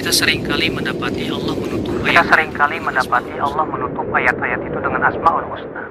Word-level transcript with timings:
Kita 0.00 0.16
sering 0.16 0.40
kali 0.48 0.72
mendapati 0.72 1.28
Allah 1.28 1.52
menutup 1.60 1.92
Kita 2.00 2.24
ayat 2.24 2.32
sering 2.32 2.50
kali 2.56 2.80
mendapati 2.80 3.36
Allah 3.36 3.64
menutup 3.68 4.08
ayat-ayat 4.08 4.60
itu 4.64 4.78
dengan 4.80 5.04
Asmaul 5.04 5.44
Husna. 5.52 5.82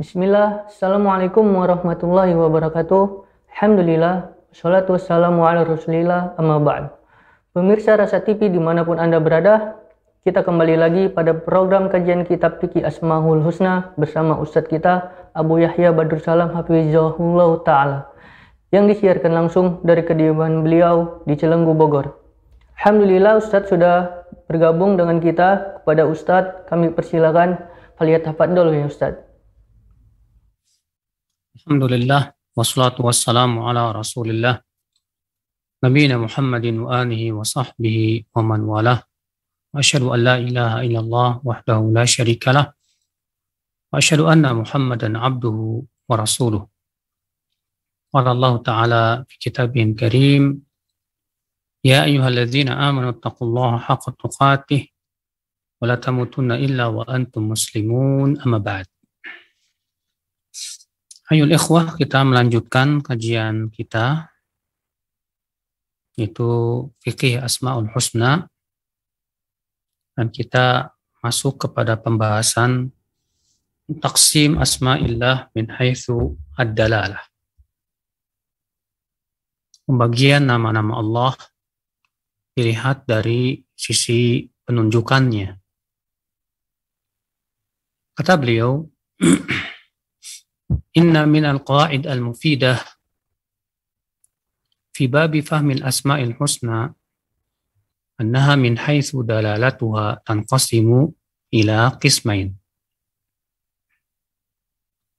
Bismillah, 0.00 0.72
Assalamualaikum 0.72 1.44
warahmatullahi 1.44 2.32
wabarakatuh. 2.32 3.04
Alhamdulillah, 3.52 4.32
salatu 4.56 4.96
wassalamu 4.96 5.44
ala 5.44 5.68
rasulillah, 5.68 6.32
amma 6.40 6.56
ba'd. 6.56 6.88
Pemirsa 7.52 8.00
Rasa 8.00 8.24
TV 8.24 8.48
di 8.48 8.56
mana 8.56 8.80
pun 8.80 8.96
Anda 8.96 9.20
berada, 9.20 9.76
kita 10.24 10.40
kembali 10.40 10.80
lagi 10.80 11.04
pada 11.12 11.36
program 11.36 11.92
kajian 11.92 12.24
kitab 12.24 12.64
Fikih 12.64 12.80
Asmaul 12.80 13.44
Husna 13.44 13.92
bersama 14.00 14.40
Ustadz 14.40 14.72
kita 14.72 15.12
Abu 15.36 15.60
Yahya 15.60 15.92
Badrul 15.92 16.24
Salam 16.24 16.56
Hafizahullah 16.56 17.60
Ta'ala 17.60 18.11
yang 18.72 18.88
disiarkan 18.88 19.36
langsung 19.36 19.84
dari 19.84 20.00
kediaman 20.00 20.64
beliau 20.64 21.20
di 21.28 21.36
Celenggu, 21.36 21.76
Bogor. 21.76 22.16
Alhamdulillah 22.80 23.38
Ustadz 23.38 23.68
sudah 23.68 24.24
bergabung 24.48 24.96
dengan 24.96 25.20
kita. 25.20 25.78
Kepada 25.84 26.08
Ustadz 26.08 26.66
kami 26.72 26.90
persilakan 26.96 27.60
Faliyat 28.00 28.24
dulu 28.32 28.72
ya 28.72 28.88
Ustadz. 28.88 29.20
Alhamdulillah 31.62 32.32
wassalatu 32.56 33.04
wassalamu 33.04 33.68
ala 33.68 33.92
Rasulillah 33.92 34.56
Nabiyina 35.84 36.16
Muhammadin 36.16 36.80
wa 36.80 37.04
alihi 37.04 37.30
wa 37.30 37.44
sahbihi 37.44 38.32
wa 38.32 38.40
man 38.40 38.64
walah 38.64 38.98
wa 39.04 39.78
asyhadu 39.78 40.16
an 40.16 40.20
la 40.24 40.36
ilaha 40.40 40.78
illallah 40.80 41.30
wahdahu 41.44 41.92
la 41.92 42.08
syarika 42.08 42.56
lah 42.56 42.66
wa 43.92 44.00
anna 44.32 44.56
Muhammadan 44.56 45.14
abduhu 45.14 45.84
wa 45.84 46.14
rasuluh 46.16 46.71
قال 48.13 48.27
الله 48.27 48.53
تعالى 48.57 49.25
في 49.29 49.35
كتابه 49.39 49.83
الكريم 49.83 50.43
يا 51.83 52.03
أيها 52.03 52.27
الذين 52.27 52.69
آمنوا 52.69 53.09
اتقوا 53.09 53.47
الله 53.47 53.71
حق 53.77 54.05
تقاته 54.09 54.87
ولا 55.81 55.95
تموتن 55.95 56.51
إلا 56.51 56.85
وأنتم 56.85 57.41
مسلمون 57.49 58.41
أما 58.41 58.57
بعد 58.57 58.87
Ayo 61.27 61.43
ikhwah, 61.43 61.99
kita 61.99 62.23
melanjutkan 62.23 63.03
kajian 63.03 63.67
kita 63.67 64.31
itu 66.15 66.87
fikih 67.03 67.43
Asmaul 67.43 67.91
Husna 67.91 68.47
dan 70.15 70.31
kita 70.31 70.95
masuk 71.19 71.67
kepada 71.67 71.99
pembahasan 71.99 72.95
taksim 73.99 74.55
asma'illah 74.55 75.51
min 75.51 75.67
haitsu 75.67 76.39
ad-dalalah. 76.55 77.27
Pembagian 79.92 80.48
nama-nama 80.48 81.04
Allah 81.04 81.36
dilihat 82.56 83.04
dari 83.04 83.60
sisi 83.76 84.48
penunjukannya. 84.64 85.52
Kata 88.16 88.40
beliau, 88.40 88.88
Inna 90.96 91.28
min 91.28 91.44
al-qaid 91.44 92.08
al-mufidah 92.08 92.80
fi 94.96 95.12
babi 95.12 95.44
fahmi 95.44 95.84
al-asma'il 95.84 96.40
husna 96.40 96.88
annaha 98.16 98.56
min 98.56 98.80
haitsu 98.80 99.20
dalalatuha 99.28 100.24
tanqasimu 100.24 101.12
ila 101.52 102.00
qismain. 102.00 102.56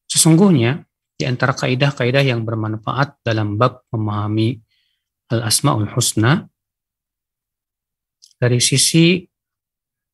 Sesungguhnya 0.09 0.81
di 1.23 1.31
antara 1.31 1.55
kaidah-kaidah 1.55 2.19
yang 2.19 2.43
bermanfaat 2.43 3.23
dalam 3.23 3.55
bab 3.55 3.87
memahami 3.95 4.59
al-asmaul 5.31 5.87
husna 5.95 6.43
dari 8.35 8.59
sisi 8.59 9.23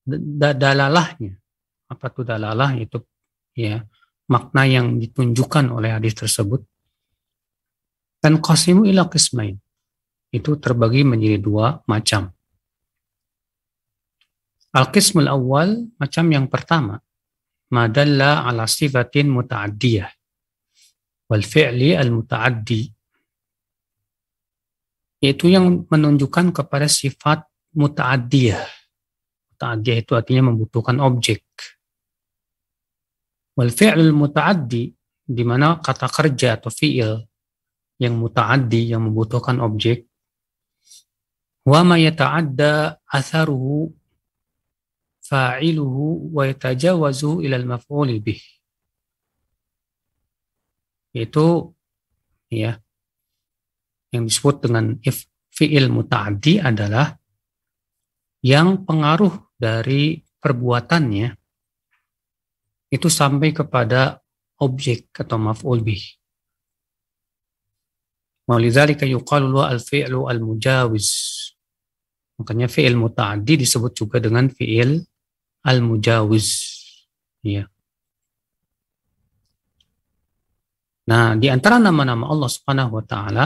dalalahnya. 0.06 1.34
Apa 1.90 2.14
itu 2.14 2.22
dalalah? 2.22 2.78
Itu 2.78 3.02
ya 3.58 3.82
makna 4.30 4.70
yang 4.70 5.02
ditunjukkan 5.02 5.74
oleh 5.74 5.98
hadis 5.98 6.14
tersebut. 6.14 6.62
Dan 8.22 8.38
qasimu 8.38 8.86
ila 8.86 9.10
qismain. 9.10 9.58
Itu 10.30 10.62
terbagi 10.62 11.02
menjadi 11.02 11.42
dua 11.42 11.82
macam. 11.90 12.30
Al-qismul 14.78 15.26
awal, 15.26 15.90
macam 15.98 16.26
yang 16.30 16.46
pertama. 16.46 17.02
Madalla 17.74 18.46
ala 18.46 18.70
sifatin 18.70 19.34
muta'addiyah. 19.34 20.19
Wal 21.30 21.46
fi'li 21.46 21.94
al-muta'addi. 21.94 22.82
Yaitu 25.22 25.46
yang 25.54 25.86
menunjukkan 25.86 26.52
kepada 26.56 26.90
sifat 26.90 27.46
muta'addiyah. 27.78 28.66
Muta'addiyah 29.54 29.98
itu 30.02 30.12
artinya 30.18 30.50
membutuhkan 30.50 30.98
objek 31.00 31.46
Wal 33.60 33.76
fi'lul 33.76 34.16
muta'addi 34.16 34.88
di 35.28 35.44
mana 35.44 35.84
kata 35.84 36.08
kerja 36.08 36.56
atau 36.56 36.72
fi'il 36.72 37.20
yang 38.00 38.16
muta'addi 38.16 38.96
yang 38.96 39.04
membutuhkan 39.04 39.60
objek 39.60 40.08
wa 41.68 41.84
ma 41.84 42.00
yata'adda 42.00 43.04
atharuhu 43.04 43.92
fa'iluhu 45.28 46.32
wa 46.32 46.48
yatajawazu 46.48 47.44
ila 47.44 47.60
al-maf'uli 47.60 48.24
bih 48.24 48.40
itu 51.14 51.74
ya 52.50 52.78
yang 54.10 54.26
disebut 54.26 54.66
dengan 54.66 54.98
if 55.06 55.26
fi'il 55.54 55.90
muta'addi 55.90 56.62
adalah 56.62 57.14
yang 58.46 58.88
pengaruh 58.88 59.54
dari 59.60 60.24
perbuatannya 60.40 61.36
itu 62.90 63.08
sampai 63.12 63.54
kepada 63.54 64.18
objek 64.64 65.14
atau 65.14 65.38
maf'ul 65.38 65.84
bih. 65.86 66.02
Walidzalika 68.50 69.06
yuqalu 69.06 69.62
al-fi'lu 69.62 70.26
al-mujawiz. 70.26 71.10
Makanya 72.42 72.66
fi'il 72.66 72.98
muta'addi 72.98 73.62
disebut 73.62 73.94
juga 73.94 74.18
dengan 74.18 74.50
fi'il 74.50 75.06
al-mujawiz. 75.62 76.50
Ya. 77.46 77.70
Nah, 81.10 81.34
di 81.34 81.50
antara 81.50 81.82
nama-nama 81.82 82.30
Allah 82.30 82.50
Subhanahu 82.54 83.02
wa 83.02 83.04
taala 83.04 83.46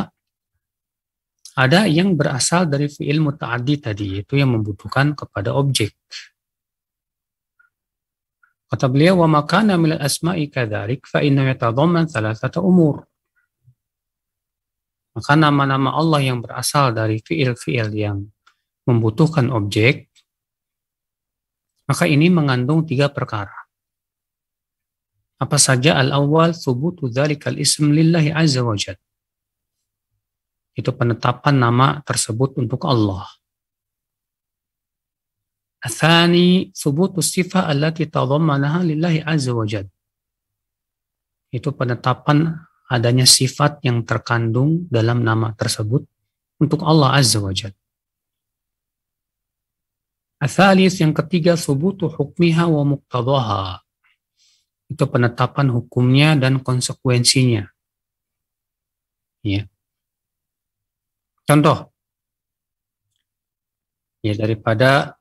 ada 1.56 1.88
yang 1.88 2.20
berasal 2.20 2.68
dari 2.68 2.92
fi'il 2.92 3.24
muta'addi 3.24 3.76
tadi, 3.80 4.06
yaitu 4.20 4.36
yang 4.36 4.52
membutuhkan 4.52 5.16
kepada 5.16 5.56
objek. 5.56 5.96
Kata 8.68 8.90
beliau, 8.90 9.24
wa 9.24 9.40
makana 9.40 9.80
minal 9.80 10.02
asma'i 10.02 10.50
kadhalik 10.50 11.08
fa 11.08 11.22
inna 11.24 11.48
yatadhamman 11.48 12.10
thalathata 12.10 12.60
umur. 12.60 13.06
Maka 15.14 15.38
nama-nama 15.38 15.94
Allah 15.94 16.26
yang 16.26 16.42
berasal 16.42 16.90
dari 16.92 17.22
fiil-fiil 17.22 17.94
yang 17.94 18.28
membutuhkan 18.90 19.54
objek, 19.54 20.10
maka 21.86 22.10
ini 22.10 22.34
mengandung 22.34 22.84
tiga 22.84 23.14
perkara. 23.14 23.63
Apa 25.42 25.58
saja 25.58 25.98
al-awwal 25.98 26.54
thubutu 26.54 27.10
dzalikal 27.10 27.58
ism 27.58 27.90
lillahi 27.90 28.30
azza 28.34 28.62
wa 28.62 28.78
jalla. 28.78 29.02
Itu 30.74 30.90
penetapan 30.94 31.56
nama 31.62 32.02
tersebut 32.02 32.58
untuk 32.58 32.82
Allah. 32.90 33.30
Athani 35.84 36.72
subutu 36.72 37.20
sifat 37.20 37.68
allati 37.68 38.08
tadhammanaha 38.08 38.88
lillahi 38.88 39.20
azza 39.22 39.52
wa 39.52 39.68
jad. 39.68 39.86
Itu 41.52 41.76
penetapan 41.76 42.56
adanya 42.88 43.28
sifat 43.28 43.84
yang 43.84 44.08
terkandung 44.08 44.88
dalam 44.88 45.22
nama 45.22 45.52
tersebut 45.54 46.08
untuk 46.58 46.82
Allah 46.88 47.20
azza 47.20 47.44
wa 47.44 47.52
jad. 47.52 47.76
Athalis 50.40 51.04
yang 51.04 51.12
ketiga 51.12 51.60
subutu 51.60 52.08
hukmiha 52.08 52.64
wa 52.66 52.84
muqtadaha. 52.96 53.84
Itu 54.92 55.08
penetapan 55.08 55.72
hukumnya 55.72 56.36
dan 56.36 56.60
konsekuensinya. 56.60 57.68
Ya. 59.44 59.68
Contoh. 61.44 61.92
Ya 64.24 64.34
daripada 64.40 65.20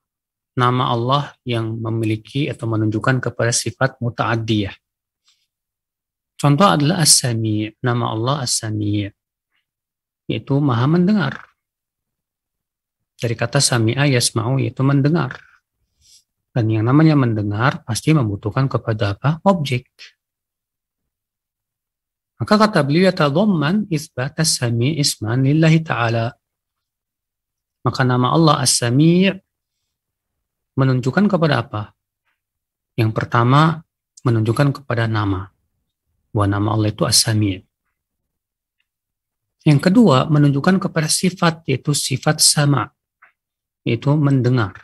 nama 0.55 0.94
Allah 0.94 1.23
yang 1.43 1.81
memiliki 1.81 2.47
atau 2.47 2.70
menunjukkan 2.70 3.19
kepada 3.19 3.50
sifat 3.50 3.99
muta'addiyah. 3.99 4.75
Contoh 6.38 6.67
adalah 6.67 7.03
As-Sami', 7.03 7.79
nama 7.82 8.14
Allah 8.14 8.47
As-Sami', 8.47 9.11
yaitu 10.26 10.55
maha 10.59 10.87
mendengar. 10.91 11.35
Dari 13.14 13.38
kata 13.38 13.62
sami'a 13.62 14.11
yasma'u 14.11 14.59
yaitu 14.59 14.82
mendengar. 14.82 15.38
Dan 16.52 16.69
yang 16.69 16.84
namanya 16.84 17.16
mendengar 17.16 17.81
pasti 17.82 18.12
membutuhkan 18.12 18.69
kepada 18.69 19.16
apa? 19.16 19.40
Objek. 19.49 19.88
Maka 22.37 22.54
kata 22.60 22.84
beliau 22.84 23.08
tadhamman 23.14 23.88
isbat 23.88 24.37
as-sami' 24.37 25.00
isman 25.00 25.46
lillahi 25.46 25.81
ta'ala 25.81 26.34
Maka 27.82 28.06
nama 28.06 28.31
Allah 28.31 28.62
As-Sami' 28.62 29.34
menunjukkan 30.78 31.26
kepada 31.26 31.66
apa? 31.66 31.82
Yang 32.94 33.10
pertama 33.10 33.82
menunjukkan 34.22 34.82
kepada 34.82 35.10
nama. 35.10 35.50
Bahwa 36.31 36.46
nama 36.46 36.69
Allah 36.78 36.94
itu 36.94 37.02
As-Sami'. 37.02 37.58
Yang 39.62 39.81
kedua 39.90 40.26
menunjukkan 40.31 40.78
kepada 40.82 41.06
sifat 41.06 41.66
yaitu 41.70 41.94
sifat 41.94 42.38
sama 42.38 42.90
yaitu 43.82 44.14
mendengar. 44.14 44.78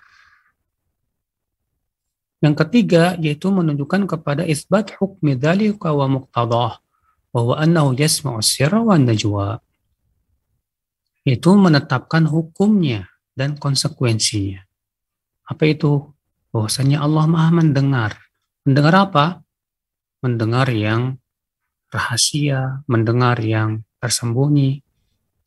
Yang 2.39 2.55
ketiga 2.67 3.19
yaitu 3.19 3.51
menunjukkan 3.51 4.07
kepada 4.07 4.47
isbat 4.47 4.95
hukmi 4.99 5.35
dzalika 5.35 5.91
wa 5.91 6.07
muqtadah 6.07 6.79
bahwa 7.35 7.55
annahu 7.59 7.99
yasma'u 7.99 8.39
sirra 8.39 8.79
wa 8.79 8.95
najwa. 8.95 9.59
Itu 11.27 11.59
menetapkan 11.59 12.31
hukumnya 12.31 13.11
dan 13.35 13.59
konsekuensinya. 13.59 14.65
Apa 15.51 15.65
itu? 15.69 16.15
Bahwasanya 16.55 17.05
Allah 17.05 17.25
Maha 17.29 17.51
mendengar. 17.53 18.13
Mendengar 18.65 18.95
apa? 19.09 19.27
Mendengar 20.25 20.71
yang 20.73 21.21
rahasia, 21.93 22.85
mendengar 22.89 23.37
yang 23.41 23.85
tersembunyi, 24.01 24.81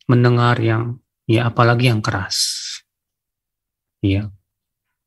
mendengar 0.06 0.58
yang 0.58 1.02
ya 1.26 1.48
apalagi 1.50 1.90
yang 1.90 2.02
keras. 2.02 2.38
Ya. 4.02 4.30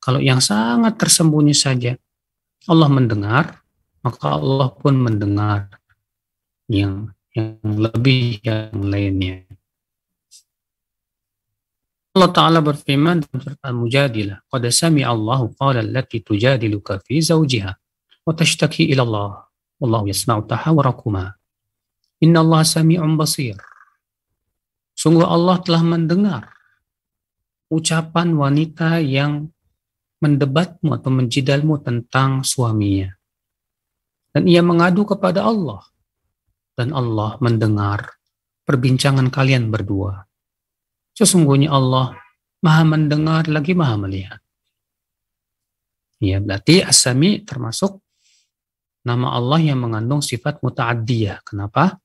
Kalau 0.05 0.21
yang 0.21 0.37
sangat 0.37 1.01
tersembunyi 1.01 1.57
saja 1.57 1.97
Allah 2.69 2.89
mendengar, 2.93 3.65
maka 4.05 4.37
Allah 4.37 4.69
pun 4.69 5.01
mendengar 5.01 5.81
yang 6.69 7.09
yang 7.33 7.57
lebih 7.65 8.37
yang 8.45 8.85
lainnya. 8.85 9.49
Allah 12.15 12.31
Ta'ala 12.31 12.61
berfirman 12.61 13.25
dalam 13.25 13.37
surat 13.41 13.59
Al-Mujadilah, 13.65 14.45
"Qad 14.45 14.63
sami'a 14.69 15.09
Allahu 15.09 15.57
qala 15.57 15.81
allati 15.81 16.21
tujadiluka 16.21 17.01
fi 17.01 17.19
zawjiha 17.19 17.71
wa 18.23 18.31
tashtaki 18.31 18.87
ila 18.93 19.01
Allah, 19.03 19.31
wallahu 19.81 20.05
yasma'u 20.07 20.45
tahawarakuma. 20.45 21.33
Inna 22.21 22.45
Allah 22.45 22.61
sami'un 22.61 23.17
basir." 23.17 23.57
Sungguh 24.95 25.27
Allah 25.27 25.59
telah 25.65 25.83
mendengar 25.83 26.55
ucapan 27.73 28.37
wanita 28.37 29.01
yang 29.03 29.51
mendebatmu 30.25 30.89
atau 30.97 31.13
menjidalmu 31.13 31.85
tentang 31.85 32.41
suaminya. 32.41 33.13
Dan 34.33 34.49
ia 34.49 34.65
mengadu 34.65 35.05
kepada 35.05 35.45
Allah. 35.45 35.85
Dan 36.73 36.91
Allah 36.91 37.37
mendengar 37.39 38.17
perbincangan 38.65 39.29
kalian 39.29 39.69
berdua. 39.69 40.25
Sesungguhnya 41.13 41.71
Allah 41.71 42.17
maha 42.65 42.83
mendengar 42.83 43.45
lagi 43.45 43.77
maha 43.77 43.95
melihat. 44.01 44.41
Ya, 46.17 46.41
berarti 46.41 46.81
asami 46.81 47.45
termasuk 47.45 48.01
nama 49.05 49.37
Allah 49.37 49.61
yang 49.61 49.85
mengandung 49.85 50.25
sifat 50.25 50.65
muta'addiyah. 50.65 51.45
Kenapa? 51.45 52.01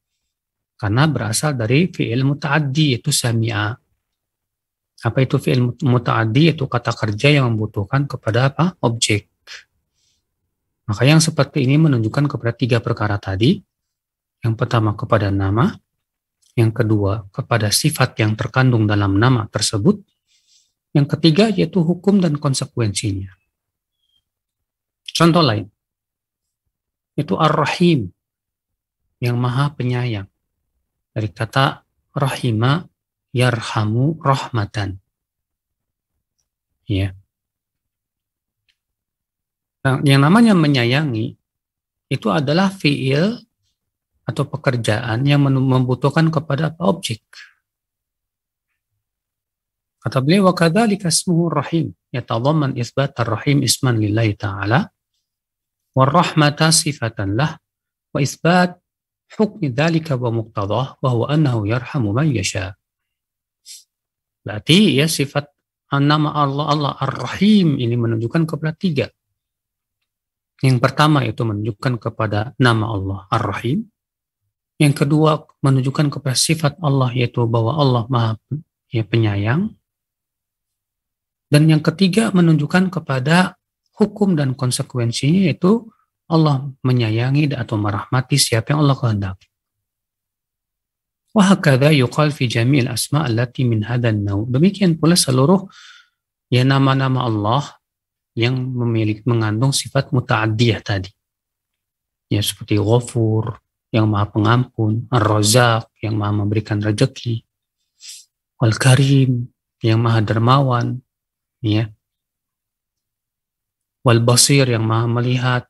Karena 0.77 1.09
berasal 1.09 1.57
dari 1.57 1.89
fi'il 1.89 2.21
muta'addi, 2.29 2.95
yaitu 2.95 3.09
sami'a. 3.09 3.80
Apa 5.01 5.25
itu 5.25 5.41
fi'il 5.41 5.65
muta'addi? 5.81 6.53
Itu 6.53 6.69
kata 6.69 6.93
kerja 6.93 7.41
yang 7.41 7.55
membutuhkan 7.55 8.05
kepada 8.05 8.53
apa? 8.53 8.77
Objek. 8.85 9.31
Maka 10.91 11.03
yang 11.07 11.23
seperti 11.23 11.65
ini 11.65 11.79
menunjukkan 11.79 12.27
kepada 12.27 12.53
tiga 12.53 12.79
perkara 12.83 13.17
tadi. 13.17 13.63
Yang 14.41 14.55
pertama 14.57 14.97
kepada 14.97 15.29
nama, 15.29 15.69
yang 16.57 16.73
kedua 16.73 17.29
kepada 17.31 17.69
sifat 17.71 18.17
yang 18.19 18.35
terkandung 18.35 18.89
dalam 18.89 19.21
nama 19.21 19.45
tersebut, 19.47 20.01
yang 20.97 21.07
ketiga 21.07 21.53
yaitu 21.53 21.85
hukum 21.85 22.19
dan 22.19 22.41
konsekuensinya. 22.41 23.31
Contoh 25.13 25.45
lain, 25.45 25.69
itu 27.15 27.37
Ar-Rahim, 27.37 28.09
yang 29.21 29.37
maha 29.37 29.71
penyayang. 29.77 30.27
Dari 31.13 31.29
kata 31.29 31.85
rahima 32.17 32.90
yarhamu 33.31 34.19
rahmatan. 34.19 34.99
Ya. 36.91 37.15
Nah, 39.81 40.03
yang 40.05 40.21
namanya 40.21 40.53
menyayangi 40.53 41.39
itu 42.11 42.29
adalah 42.29 42.69
fiil 42.75 43.39
atau 44.27 44.45
pekerjaan 44.47 45.23
yang 45.25 45.47
membutuhkan 45.47 46.29
kepada 46.29 46.75
objek. 46.83 47.23
Kata 50.01 50.19
beliau 50.25 50.49
wa 50.49 50.55
kadzalika 50.57 51.13
ismuhu 51.13 51.53
rahim 51.53 51.93
yatadamman 52.09 52.73
isbat 52.75 53.13
ar-rahim 53.21 53.61
isman 53.61 54.01
lillahi 54.01 54.33
ta'ala 54.33 54.89
wa 55.93 56.05
rahmata 56.09 56.73
sifatan 56.73 57.37
lah 57.37 57.61
wa 58.09 58.19
isbat 58.19 58.81
hukmi 59.37 59.69
dzalika 59.69 60.17
wa 60.17 60.33
muqtadah 60.33 60.99
wa 60.99 61.09
huwa 61.13 61.27
annahu 61.29 61.69
yarhamu 61.69 62.17
man 62.17 62.33
yasha. 62.33 62.80
Berarti 64.41 64.97
ya 64.97 65.07
sifat 65.11 65.49
nama 65.99 66.31
Allah 66.33 66.67
Allah 66.71 66.93
Ar-Rahim 66.97 67.77
ini 67.77 67.99
menunjukkan 67.99 68.47
kepada 68.47 68.73
tiga. 68.79 69.07
Yang 70.61 70.79
pertama 70.79 71.25
itu 71.25 71.43
menunjukkan 71.43 71.99
kepada 71.99 72.53
nama 72.61 72.95
Allah 72.95 73.19
Ar-Rahim. 73.33 73.89
Yang 74.81 75.05
kedua 75.05 75.45
menunjukkan 75.61 76.09
kepada 76.09 76.37
sifat 76.37 76.79
Allah 76.81 77.13
yaitu 77.13 77.45
bahwa 77.45 77.77
Allah 77.77 78.05
Maha 78.09 78.33
ya, 78.89 79.05
penyayang. 79.05 79.77
Dan 81.51 81.67
yang 81.67 81.83
ketiga 81.83 82.31
menunjukkan 82.31 82.95
kepada 82.95 83.59
hukum 83.99 84.39
dan 84.39 84.55
konsekuensinya 84.55 85.51
yaitu 85.51 85.91
Allah 86.31 86.71
menyayangi 86.87 87.51
atau 87.59 87.75
merahmati 87.75 88.39
siapa 88.39 88.73
yang 88.73 88.87
Allah 88.87 88.97
kehendaki. 88.97 89.50
Wahakadha 91.31 91.95
yuqal 91.95 92.35
fi 92.35 92.51
jamil 92.51 92.91
asma 92.91 93.23
allati 93.23 93.63
min 93.63 93.87
hadan 93.87 94.27
nau. 94.27 94.51
Demikian 94.51 94.99
pula 94.99 95.15
seluruh 95.15 95.71
ya 96.51 96.67
nama-nama 96.67 97.23
Allah 97.31 97.63
yang 98.35 98.59
memiliki 98.59 99.23
mengandung 99.31 99.71
sifat 99.71 100.11
muta'addiyah 100.11 100.83
tadi. 100.83 101.11
Ya 102.31 102.43
seperti 102.43 102.79
Ghafur 102.83 103.63
yang 103.95 104.11
Maha 104.11 104.31
Pengampun, 104.31 105.07
Ar-Razzaq 105.11 105.91
yang 106.03 106.19
Maha 106.19 106.35
memberikan 106.35 106.79
rezeki, 106.83 107.43
Al-Karim 108.63 109.51
yang 109.83 109.99
Maha 110.03 110.23
Dermawan, 110.23 110.99
ya. 111.63 111.91
Wal 114.07 114.23
Basir 114.23 114.67
yang 114.67 114.87
Maha 114.87 115.07
melihat, 115.11 115.65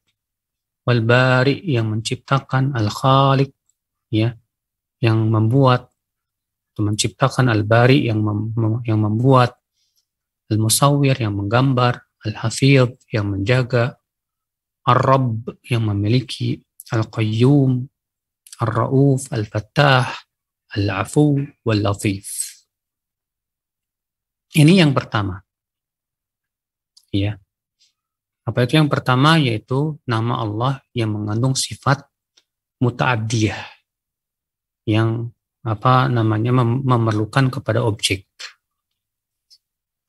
Wal 0.84 1.00
Bari 1.00 1.64
yang 1.64 1.88
menciptakan, 1.88 2.76
Al-Khaliq 2.76 3.52
ya 4.12 4.36
yang 5.00 5.28
membuat 5.32 5.88
atau 6.70 6.82
menciptakan 6.86 7.50
al-bari 7.50 8.06
yang 8.06 8.22
mem, 8.22 8.54
yang 8.86 9.02
membuat 9.02 9.58
al-musawwir 10.52 11.18
yang 11.18 11.34
menggambar 11.34 12.04
al-hafidh 12.24 12.94
yang 13.10 13.32
menjaga 13.32 13.98
ar-rabb 14.86 15.56
yang 15.66 15.88
memiliki 15.88 16.60
al-qayyum 16.92 17.88
ar-rauf 18.60 19.28
al-fattah 19.32 20.08
al-afu 20.76 21.42
wal-latif. 21.64 22.28
Ini 24.54 24.82
yang 24.82 24.92
pertama. 24.94 25.40
Ya 27.10 27.40
apa 28.50 28.66
itu 28.66 28.82
yang 28.82 28.90
pertama? 28.90 29.38
Yaitu 29.38 30.02
nama 30.08 30.42
Allah 30.42 30.72
yang 30.90 31.14
mengandung 31.14 31.54
sifat 31.54 32.02
muta'addiyah 32.82 33.79
yang 34.88 35.32
apa 35.60 36.08
namanya 36.08 36.56
mem 36.56 36.80
memerlukan 36.84 37.52
kepada 37.52 37.84
objek. 37.84 38.24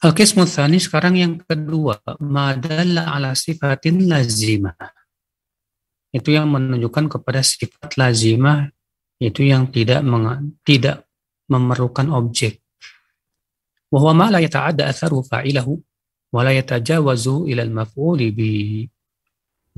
Al-Qismu 0.01 0.49
sekarang 0.81 1.13
yang 1.13 1.37
kedua, 1.45 2.01
madalla 2.17 3.13
ala 3.13 3.37
sifatin 3.37 4.09
lazimah. 4.09 4.73
Itu 6.09 6.33
yang 6.33 6.49
menunjukkan 6.49 7.05
kepada 7.07 7.45
sifat 7.45 7.95
lazimah 7.95 8.67
itu 9.21 9.45
yang 9.45 9.69
tidak 9.69 10.01
tidak 10.65 11.05
memerlukan 11.45 12.09
objek. 12.09 12.65
Wa 13.93 14.09
ma 14.15 14.33
la 14.33 14.41
yata'adda 14.41 14.89
atharu 14.89 15.21
fa'ilahu 15.21 15.77
wa 16.33 16.41
la 16.41 16.57
yatajawazu 16.57 17.45
ila 17.53 17.61
al-maf'uli 17.61 18.27
bi. 18.33 18.49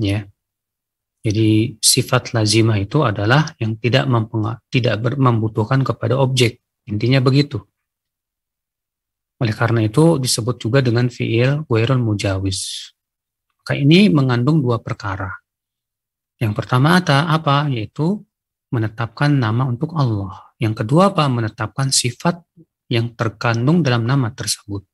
Ya. 0.00 0.24
Jadi 1.24 1.80
sifat 1.80 2.36
lazimah 2.36 2.76
itu 2.76 3.00
adalah 3.00 3.48
yang 3.56 3.80
tidak 3.80 4.04
tidak 4.68 5.00
membutuhkan 5.16 5.80
kepada 5.80 6.20
objek. 6.20 6.60
Intinya 6.84 7.24
begitu. 7.24 7.64
Oleh 9.40 9.56
karena 9.56 9.88
itu 9.88 10.20
disebut 10.20 10.60
juga 10.60 10.84
dengan 10.84 11.08
fiil 11.08 11.64
wairul 11.72 12.04
mujawiz. 12.04 12.92
Maka 13.64 13.72
ini 13.80 14.12
mengandung 14.12 14.60
dua 14.60 14.84
perkara. 14.84 15.32
Yang 16.36 16.52
pertama 16.60 17.00
apa? 17.00 17.72
Yaitu 17.72 18.20
menetapkan 18.68 19.32
nama 19.32 19.64
untuk 19.64 19.96
Allah. 19.96 20.52
Yang 20.60 20.84
kedua 20.84 21.08
apa? 21.08 21.24
Menetapkan 21.32 21.88
sifat 21.88 22.44
yang 22.92 23.16
terkandung 23.16 23.80
dalam 23.80 24.04
nama 24.04 24.28
tersebut. 24.28 24.84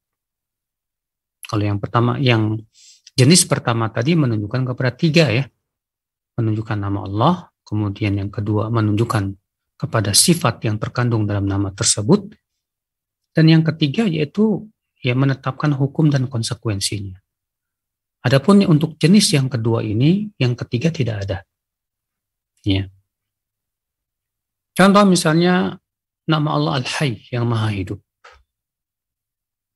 Kalau 1.51 1.65
yang 1.67 1.83
pertama, 1.83 2.15
yang 2.23 2.63
jenis 3.19 3.43
pertama 3.51 3.91
tadi 3.91 4.15
menunjukkan 4.15 4.71
kepada 4.71 4.95
tiga 4.95 5.27
ya, 5.27 5.51
menunjukkan 6.41 6.79
nama 6.81 7.05
Allah, 7.05 7.35
kemudian 7.63 8.17
yang 8.17 8.33
kedua 8.33 8.73
menunjukkan 8.73 9.37
kepada 9.77 10.17
sifat 10.17 10.65
yang 10.65 10.81
terkandung 10.81 11.29
dalam 11.29 11.45
nama 11.45 11.69
tersebut, 11.71 12.33
dan 13.37 13.45
yang 13.47 13.63
ketiga 13.63 14.09
yaitu 14.09 14.67
ya 15.01 15.13
menetapkan 15.13 15.77
hukum 15.77 16.09
dan 16.09 16.27
konsekuensinya. 16.27 17.21
Adapun 18.21 18.61
untuk 18.69 19.01
jenis 19.01 19.33
yang 19.33 19.49
kedua 19.49 19.81
ini, 19.81 20.29
yang 20.37 20.53
ketiga 20.53 20.93
tidak 20.93 21.25
ada. 21.25 21.39
Ya. 22.61 22.93
Contoh 24.77 25.05
misalnya 25.09 25.81
nama 26.29 26.57
Allah 26.57 26.85
Al-Hayy 26.85 27.33
yang 27.33 27.49
Maha 27.49 27.73
Hidup. 27.73 28.01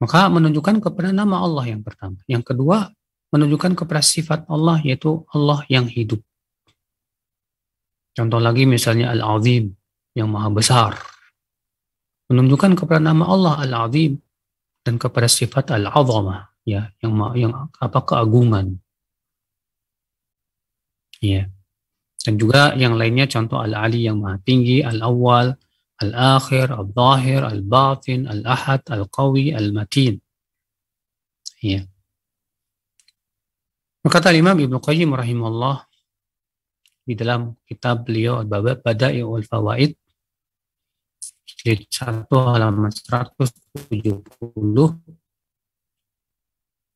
Maka 0.05 0.29
menunjukkan 0.29 0.85
kepada 0.85 1.17
nama 1.17 1.41
Allah 1.41 1.65
yang 1.73 1.81
pertama. 1.81 2.21
Yang 2.29 2.53
kedua, 2.53 2.93
menunjukkan 3.33 3.73
kepada 3.75 4.05
sifat 4.05 4.45
Allah 4.53 4.77
yaitu 4.85 5.25
Allah 5.33 5.65
yang 5.73 5.89
hidup. 5.89 6.21
Contoh 8.15 8.39
lagi 8.39 8.63
misalnya 8.65 9.11
Al-Azim 9.11 9.75
yang 10.15 10.31
Maha 10.31 10.49
Besar. 10.55 10.93
Menunjukkan 12.31 12.79
kepada 12.79 13.03
nama 13.03 13.27
Allah 13.27 13.55
Al-Azim 13.67 14.17
dan 14.87 14.97
kepada 14.97 15.27
sifat 15.27 15.75
Al-Azamah 15.75 16.55
ya 16.65 16.89
yang 17.05 17.13
yang 17.37 17.53
apa 17.79 18.01
keagungan. 18.03 18.81
Ya. 21.21 21.49
Dan 22.25 22.41
juga 22.41 22.73
yang 22.73 22.97
lainnya 22.97 23.29
contoh 23.29 23.61
al-ali 23.61 24.09
yang 24.09 24.17
maha 24.17 24.41
tinggi 24.41 24.81
al-awwal 24.81 25.53
al-akhir 26.01 26.73
al-zahir 26.73 27.45
al-batin 27.45 28.25
al-ahad 28.25 28.81
al-qawi 28.89 29.53
al-matin. 29.53 30.17
Ya. 31.61 31.85
Berkata 34.01 34.33
Imam 34.33 34.57
Ibnu 34.57 34.81
Qayyim 34.81 35.13
rahimahullah 35.13 35.85
di 37.05 37.13
dalam 37.13 37.53
kitab 37.69 38.09
beliau 38.09 38.41
Bada'i'ul 38.49 39.45
Fawaid 39.45 39.93
jilid 41.45 41.89
1 41.89 42.29
halaman 42.33 42.93
170 42.93 44.25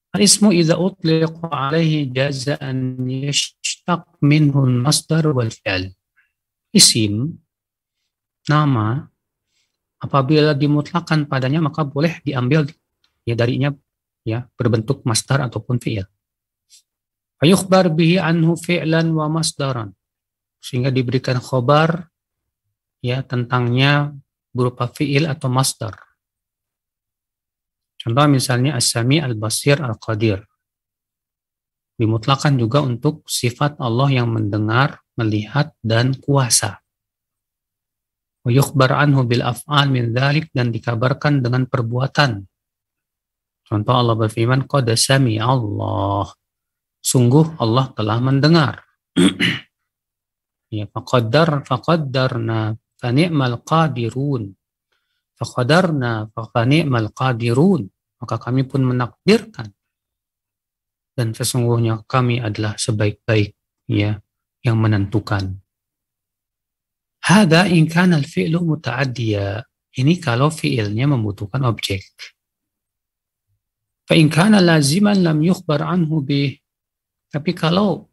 Al-ismu 0.08 0.56
idza 0.56 0.80
utliqa 0.80 1.52
alaihi 1.52 2.08
jaza 2.08 2.56
an 2.64 3.04
yashtaq 3.04 4.08
minhu 4.24 4.64
al-masdar 4.64 5.28
wal 5.36 5.52
fi'al. 5.52 5.92
Isim 6.72 7.36
nama 8.48 9.04
apabila 10.00 10.56
dimutlakan 10.56 11.28
padanya 11.28 11.60
maka 11.60 11.84
boleh 11.84 12.24
diambil 12.24 12.64
ya 13.28 13.36
darinya 13.36 13.68
ya 14.24 14.48
berbentuk 14.56 15.04
masdar 15.04 15.44
ataupun 15.44 15.76
fi'il. 15.76 16.08
Ayukhbar 17.44 17.92
bihi 17.92 18.16
anhu 18.16 18.56
fi'lan 18.56 19.12
wa 19.12 19.28
masdaran. 19.28 19.92
Sehingga 20.58 20.90
diberikan 20.90 21.38
khobar 21.38 22.10
ya 22.98 23.22
tentangnya 23.22 24.10
berupa 24.50 24.90
fi'il 24.90 25.26
atau 25.30 25.46
masdar. 25.46 25.94
Contoh 27.98 28.26
misalnya 28.30 28.78
As-Sami 28.78 29.18
Al-Basir 29.18 29.82
Al-Qadir. 29.82 30.42
Dimutlakan 31.98 32.54
juga 32.54 32.78
untuk 32.78 33.26
sifat 33.26 33.82
Allah 33.82 34.22
yang 34.22 34.30
mendengar, 34.30 35.02
melihat, 35.18 35.74
dan 35.82 36.14
kuasa. 36.14 36.78
Yukbar 38.48 38.94
anhu 38.96 39.26
bil 39.26 39.42
af'al 39.42 39.90
min 39.90 40.14
dhalik 40.14 40.48
dan 40.54 40.70
dikabarkan 40.70 41.42
dengan 41.42 41.66
perbuatan. 41.66 42.46
Contoh 43.66 43.92
Allah 43.92 44.16
berfirman, 44.16 44.64
Qad 44.64 44.88
sami 44.96 45.36
Allah. 45.36 46.24
Sungguh 47.02 47.60
Allah 47.60 47.92
telah 47.92 48.16
mendengar. 48.24 48.80
ya, 50.72 50.84
faqaddar, 50.88 51.64
faqaddarna, 51.64 52.76
fani'mal 53.00 53.62
qadirun. 53.64 54.52
Faqadarna 55.38 56.28
faqani'mal 56.34 57.10
qadirun. 57.14 57.86
Maka 58.18 58.36
kami 58.42 58.66
pun 58.66 58.82
menakdirkan. 58.82 59.70
Dan 61.14 61.34
sesungguhnya 61.34 62.06
kami 62.06 62.38
adalah 62.38 62.78
sebaik-baik 62.78 63.54
ya 63.90 64.18
yang 64.62 64.78
menentukan. 64.78 65.58
Hada 67.28 67.66
in 67.68 67.90
kana 67.90 68.18
al-fi'lu 68.18 68.62
muta'addiya. 68.62 69.62
Ini 69.98 70.14
kalau 70.22 70.48
fi'ilnya 70.48 71.10
membutuhkan 71.10 71.66
objek. 71.66 72.06
Fa 74.08 74.14
in 74.16 74.32
kana 74.32 74.62
laziman 74.62 75.20
lam 75.20 75.42
yukhbar 75.42 75.84
anhu 75.84 76.24
bih. 76.24 76.56
Tapi 77.28 77.52
kalau 77.52 78.07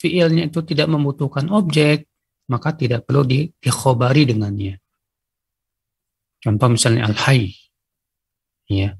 fi'ilnya 0.00 0.48
itu 0.48 0.60
tidak 0.62 0.88
membutuhkan 0.92 1.48
objek, 1.52 2.08
maka 2.52 2.76
tidak 2.76 3.04
perlu 3.08 3.26
di, 3.26 3.50
dikhobari 3.58 4.28
dengannya. 4.28 4.78
Contoh 6.40 6.68
misalnya 6.70 7.10
al-hayy. 7.10 7.56
Ya. 8.70 8.94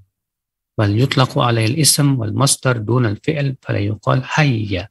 Bal 0.77 0.93
yutlaqu 0.93 1.41
al-ism 1.41 2.19
wal 2.21 2.35
masdar 2.35 2.83
dun 2.83 3.07
al-fi'l 3.07 3.57
fala 3.63 3.81
yuqal 3.81 4.25
hayya. 4.25 4.91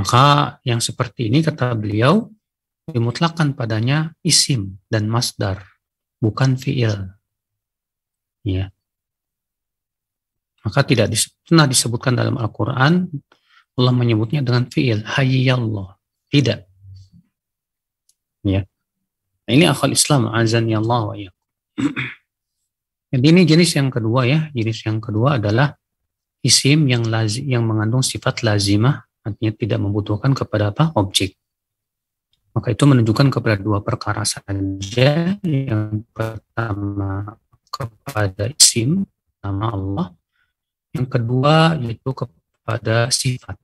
Maka 0.00 0.56
yang 0.64 0.80
seperti 0.80 1.28
ini 1.28 1.44
kata 1.44 1.76
beliau 1.76 2.30
dimutlakan 2.88 3.52
padanya 3.52 4.16
isim 4.24 4.80
dan 4.88 5.06
masdar, 5.12 5.60
bukan 6.18 6.56
fi'il. 6.56 7.10
Ya. 8.42 8.72
Maka 10.64 10.84
tidak 10.84 11.12
pernah 11.44 11.68
disebutkan 11.68 12.16
dalam 12.16 12.36
Al-Quran 12.36 13.08
Allah 13.80 13.96
menyebutnya 13.96 14.44
dengan 14.44 14.68
fi'il 14.68 15.00
hayyallah. 15.08 15.96
Tidak. 16.28 16.60
Ya. 18.44 18.62
Nah, 19.48 19.52
ini 19.56 19.64
akal 19.66 19.96
Islam 19.96 20.28
azan 20.30 20.68
ya 20.68 20.78
Allah 20.84 21.28
ya. 21.28 21.30
Jadi 23.10 23.26
ini 23.26 23.42
jenis 23.42 23.74
yang 23.74 23.88
kedua 23.90 24.28
ya. 24.28 24.52
Jenis 24.54 24.86
yang 24.86 25.02
kedua 25.02 25.40
adalah 25.40 25.74
isim 26.44 26.86
yang 26.86 27.08
lazim, 27.08 27.42
yang 27.48 27.66
mengandung 27.66 28.04
sifat 28.04 28.46
lazimah 28.46 29.02
artinya 29.20 29.52
tidak 29.52 29.78
membutuhkan 29.82 30.32
kepada 30.32 30.72
apa 30.72 30.94
objek. 30.96 31.36
Maka 32.50 32.74
itu 32.74 32.82
menunjukkan 32.82 33.28
kepada 33.30 33.56
dua 33.58 33.78
perkara 33.82 34.22
saja. 34.26 35.38
Yang 35.42 36.06
pertama 36.10 37.38
kepada 37.70 38.50
isim 38.54 39.06
nama 39.42 39.70
Allah. 39.70 40.06
Yang 40.90 41.06
kedua 41.10 41.78
yaitu 41.78 42.10
kepada 42.10 43.10
sifat. 43.10 43.58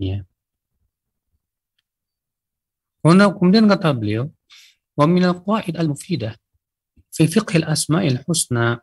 Ya. 0.00 0.26
Kemudian 3.04 3.68
kata 3.68 3.92
beliau, 3.92 4.32
ومن 4.96 5.24
القواعد 5.24 5.76
المفيدة 5.76 6.38
في 7.10 7.26
فقه 7.26 7.56
الأسماء 7.56 8.06
الحسنى 8.08 8.78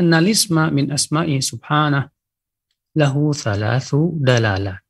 أن 0.00 0.14
الاسم 0.14 0.74
من 0.74 0.92
أسمائه 0.92 1.40
سبحانه 1.40 2.10
له 2.96 3.14
ثلاث 3.32 3.88
دلالات 4.18 4.82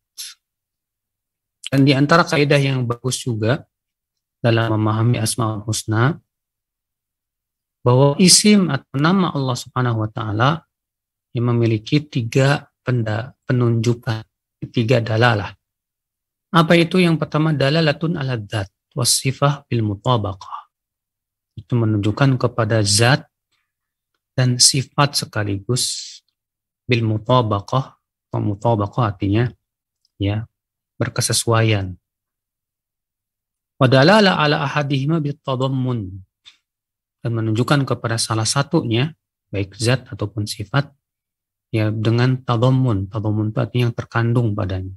dan 1.70 1.86
di 1.86 1.94
antara 1.94 2.26
kaidah 2.26 2.58
yang 2.58 2.82
bagus 2.82 3.22
juga 3.22 3.62
dalam 4.42 4.74
memahami 4.74 5.22
Asmaul 5.22 5.62
Husna 5.62 6.18
bahwa 7.86 8.18
isim 8.18 8.66
atau 8.66 8.98
nama 8.98 9.30
Allah 9.30 9.54
Subhanahu 9.54 10.02
wa 10.02 10.10
taala 10.10 10.66
yang 11.30 11.46
memiliki 11.54 12.02
tiga 12.02 12.66
penda, 12.82 13.38
penunjukan, 13.46 14.26
tiga 14.69 15.01
dalalah. 15.01 15.53
Apa 16.55 16.77
itu? 16.79 17.01
Yang 17.01 17.19
pertama 17.21 17.51
dalalatun 17.51 18.15
ala 18.15 18.39
dzat 18.39 18.71
wasifah 18.95 19.67
bil 19.67 19.83
mutabaqah. 19.83 20.71
Itu 21.59 21.75
menunjukkan 21.75 22.39
kepada 22.39 22.79
zat 22.83 23.27
dan 24.35 24.59
sifat 24.59 25.19
sekaligus 25.19 26.17
bil 26.87 27.03
mutabaqah. 27.03 27.99
Mutabaqah 28.35 29.15
artinya 29.15 29.47
ya 30.19 30.43
berkesesuaian. 30.99 31.95
Wadalala 33.79 34.35
ala 34.35 34.63
ahadihima 34.63 35.23
bitadammun 35.23 36.19
dan 37.23 37.31
menunjukkan 37.31 37.87
kepada 37.87 38.19
salah 38.19 38.47
satunya 38.47 39.15
baik 39.51 39.75
zat 39.75 40.07
ataupun 40.11 40.47
sifat 40.47 40.91
ya 41.75 41.91
dengan 41.91 42.39
tadammun. 42.39 43.11
Tadammun 43.11 43.51
itu 43.51 43.59
artinya 43.59 43.83
yang 43.91 43.95
terkandung 43.95 44.55
padanya. 44.55 44.95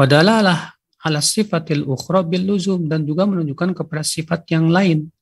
Wadalalah 0.00 0.72
ala 1.04 1.20
sifatil 1.20 1.84
ukhra 1.84 2.24
bil 2.24 2.48
luzum 2.48 2.88
dan 2.88 3.04
juga 3.04 3.28
menunjukkan 3.28 3.76
kepada 3.76 4.00
sifat 4.00 4.48
yang 4.48 4.72
lain 4.72 5.12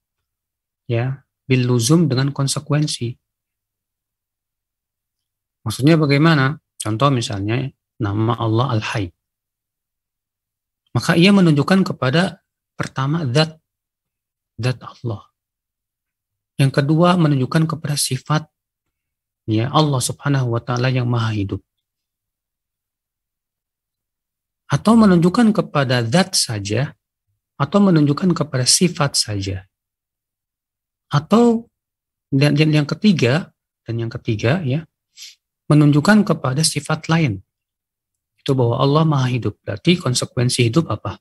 ya 0.87 1.27
bil 1.43 1.67
luzum 1.67 2.07
dengan 2.07 2.31
konsekuensi 2.31 3.19
maksudnya 5.67 5.99
bagaimana 5.99 6.55
contoh 6.79 7.11
misalnya 7.11 7.67
nama 7.99 8.39
Allah 8.39 8.79
al 8.79 8.83
hayy 8.95 9.11
maka 10.93 11.17
ia 11.17 11.33
menunjukkan 11.33 11.89
kepada 11.89 12.45
pertama 12.77 13.25
zat 13.33 13.57
zat 14.61 14.79
Allah. 14.85 15.25
Yang 16.61 16.73
kedua 16.85 17.17
menunjukkan 17.17 17.65
kepada 17.65 17.97
sifat 17.97 18.52
ya 19.49 19.71
Allah 19.71 20.01
Subhanahu 20.01 20.55
wa 20.55 20.61
taala 20.63 20.89
yang 20.93 21.09
maha 21.09 21.35
hidup. 21.35 21.63
Atau 24.73 24.97
menunjukkan 24.97 25.53
kepada 25.53 26.01
zat 26.07 26.33
saja 26.33 26.97
atau 27.61 27.79
menunjukkan 27.79 28.33
kepada 28.33 28.65
sifat 28.65 29.15
saja. 29.15 29.69
Atau 31.13 31.69
dan 32.33 32.57
yang 32.57 32.89
ketiga 32.89 33.53
dan 33.85 34.01
yang 34.01 34.09
ketiga 34.09 34.65
ya 34.65 34.89
menunjukkan 35.69 36.25
kepada 36.25 36.65
sifat 36.65 37.13
lain. 37.13 37.45
Itu 38.41 38.59
bahwa 38.59 38.81
Allah 38.81 39.05
maha 39.07 39.29
hidup. 39.31 39.61
Berarti 39.63 40.01
konsekuensi 40.01 40.67
hidup 40.67 40.91
apa? 40.91 41.21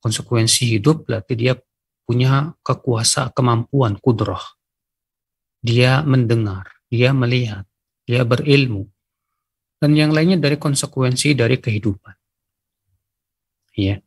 Konsekuensi 0.00 0.80
hidup 0.80 1.06
berarti 1.06 1.36
dia 1.36 1.54
punya 2.08 2.56
kekuasaan, 2.66 3.30
kemampuan, 3.30 4.00
kudroh. 4.00 4.42
Dia 5.60 6.00
mendengar, 6.02 6.79
dia 6.90 7.14
melihat, 7.14 7.64
dia 8.04 8.26
berilmu. 8.26 8.90
Dan 9.80 9.96
yang 9.96 10.12
lainnya 10.12 10.36
dari 10.36 10.60
konsekuensi 10.60 11.32
dari 11.32 11.56
kehidupan. 11.56 12.12
Ya. 13.78 14.02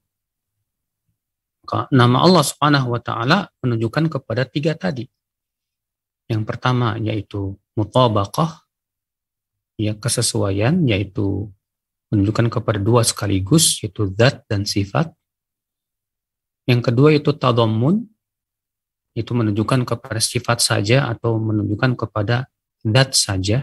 Nama 1.90 2.18
Allah 2.20 2.44
Subhanahu 2.44 2.94
wa 2.94 3.02
taala 3.02 3.50
menunjukkan 3.64 4.12
kepada 4.20 4.46
tiga 4.46 4.76
tadi. 4.78 5.08
Yang 6.30 6.44
pertama 6.46 7.00
yaitu 7.00 7.58
mutabaqah 7.74 8.62
ya 9.80 9.98
kesesuaian 9.98 10.86
yaitu 10.86 11.50
menunjukkan 12.14 12.54
kepada 12.60 12.78
dua 12.78 13.02
sekaligus 13.02 13.82
yaitu 13.82 14.12
zat 14.14 14.46
dan 14.46 14.68
sifat. 14.68 15.10
Yang 16.70 16.92
kedua 16.92 17.10
itu 17.16 17.34
tadammun 17.34 18.06
itu 19.18 19.32
menunjukkan 19.34 19.88
kepada 19.90 20.22
sifat 20.22 20.62
saja 20.62 21.10
atau 21.10 21.42
menunjukkan 21.42 21.98
kepada 21.98 22.46
zat 22.84 23.12
saja. 23.16 23.58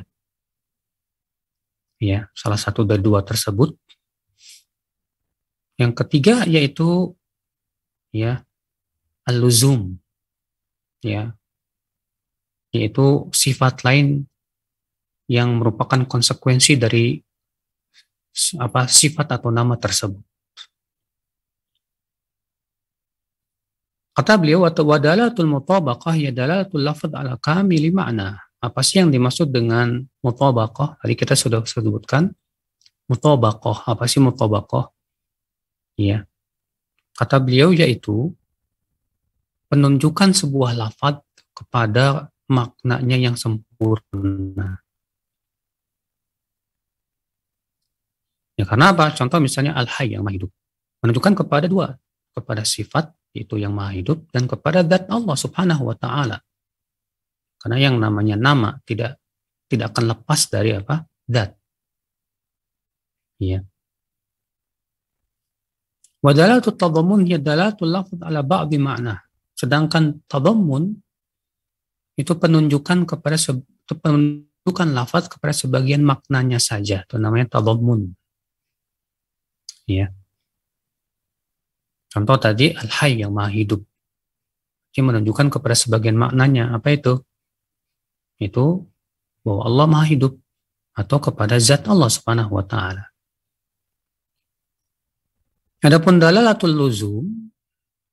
Ya, 2.01 2.33
salah 2.33 2.57
satu 2.57 2.83
dari 2.89 3.05
dua 3.05 3.21
tersebut. 3.21 3.77
Yang 5.77 5.93
ketiga 6.05 6.45
yaitu 6.45 7.17
ya 8.13 8.45
al-luzum 9.25 9.97
ya 11.01 11.33
yaitu 12.71 13.31
sifat 13.33 13.83
lain 13.83 14.29
yang 15.31 15.59
merupakan 15.59 16.05
konsekuensi 16.07 16.75
dari 16.79 17.19
apa 18.59 18.87
sifat 18.87 19.41
atau 19.41 19.51
nama 19.51 19.75
tersebut. 19.75 20.23
Kata 24.11 24.37
beliau 24.37 24.67
atau 24.67 24.85
wadalatul 24.91 25.49
mutabaqah 25.49 26.19
ya 26.19 26.31
dalatul 26.35 26.83
lafaz 26.83 27.11
ala 27.15 27.39
kamili 27.39 27.95
makna. 27.95 28.39
Apa 28.61 28.85
sih 28.85 29.01
yang 29.01 29.09
dimaksud 29.09 29.49
dengan 29.49 30.05
mutabaqah? 30.21 31.01
Tadi 31.01 31.15
kita 31.17 31.33
sudah 31.33 31.65
sebutkan 31.65 32.29
mutabaqah. 33.09 33.89
Apa 33.89 34.05
sih 34.05 34.21
mutabaqah? 34.21 34.93
Ya. 35.97 36.29
Kata 37.17 37.41
beliau 37.41 37.73
yaitu 37.73 38.37
penunjukan 39.73 40.37
sebuah 40.37 40.77
lafad 40.77 41.25
kepada 41.57 42.29
maknanya 42.53 43.17
yang 43.17 43.37
sempurna. 43.41 44.85
Ya 48.61 48.69
karena 48.69 48.93
apa? 48.93 49.09
Contoh 49.17 49.41
misalnya 49.41 49.73
al-hayy 49.73 50.21
yang 50.21 50.25
maha 50.27 50.37
hidup. 50.37 50.53
Menunjukkan 51.01 51.33
kepada 51.33 51.65
dua, 51.65 51.97
kepada 52.37 52.61
sifat 52.61 53.09
itu 53.33 53.57
yang 53.57 53.73
maha 53.73 53.97
hidup 53.97 54.29
dan 54.29 54.45
kepada 54.45 54.85
zat 54.85 55.09
Allah 55.09 55.33
Subhanahu 55.33 55.89
wa 55.89 55.97
taala. 55.97 56.45
Karena 57.61 57.77
yang 57.77 58.01
namanya 58.01 58.41
nama 58.41 58.81
tidak 58.89 59.21
tidak 59.69 59.93
akan 59.93 60.17
lepas 60.17 60.41
dari 60.49 60.75
apa? 60.75 61.05
Zat. 61.29 61.53
Iya. 63.41 63.63
Wadalatul 66.21 66.77
tadammun 66.77 67.25
hiya 67.25 67.41
dalatul 67.41 67.93
lafz 67.93 68.13
ala 68.21 68.45
ba'di 68.45 68.77
makna. 68.77 69.25
Sedangkan 69.57 70.21
tadammun 70.29 70.93
itu 72.17 72.33
penunjukan 72.37 73.09
kepada 73.09 73.37
penunjukan 73.89 74.89
lafaz 74.93 75.33
kepada 75.33 75.57
sebagian 75.57 76.05
maknanya 76.05 76.61
saja. 76.61 77.09
Itu 77.09 77.17
namanya 77.17 77.61
tadammun. 77.61 78.13
Ya. 79.89 80.13
Contoh 82.11 82.37
tadi 82.37 82.75
al-hayy 82.75 83.25
yang 83.25 83.33
maha 83.33 83.49
hidup. 83.55 83.81
Dia 84.91 85.07
menunjukkan 85.07 85.49
kepada 85.49 85.79
sebagian 85.79 86.19
maknanya. 86.19 86.75
Apa 86.75 86.93
itu? 86.93 87.23
Itu 88.41 88.89
bahwa 89.45 89.63
Allah 89.69 89.87
maha 89.87 90.07
hidup 90.09 90.35
atau 90.97 91.19
kepada 91.21 91.61
zat 91.61 91.87
Allah 91.87 92.09
Subhanahu 92.09 92.57
wa 92.57 92.65
taala. 92.65 93.13
Adapun 95.81 96.21
dalalatul 96.21 96.77
luzum, 96.77 97.25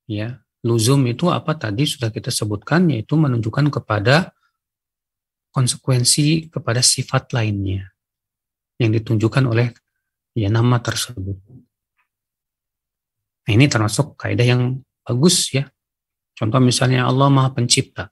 ya, 0.07 0.39
luzum 0.63 1.03
itu 1.07 1.27
apa 1.27 1.55
tadi 1.55 1.83
sudah 1.83 2.11
kita 2.11 2.31
sebutkan, 2.31 2.87
yaitu 2.91 3.19
menunjukkan 3.19 3.67
kepada 3.71 4.31
konsekuensi 5.51 6.53
kepada 6.53 6.85
sifat 6.85 7.33
lainnya 7.33 7.91
yang 8.77 8.93
ditunjukkan 8.93 9.43
oleh 9.49 9.73
ya 10.37 10.47
nama 10.53 10.77
tersebut. 10.79 11.33
Nah, 13.47 13.51
ini 13.51 13.65
termasuk 13.65 14.19
kaidah 14.19 14.43
yang 14.43 14.79
bagus 15.01 15.49
ya. 15.55 15.65
Contoh 16.37 16.61
misalnya 16.61 17.09
Allah 17.09 17.31
Maha 17.33 17.55
Pencipta. 17.55 18.11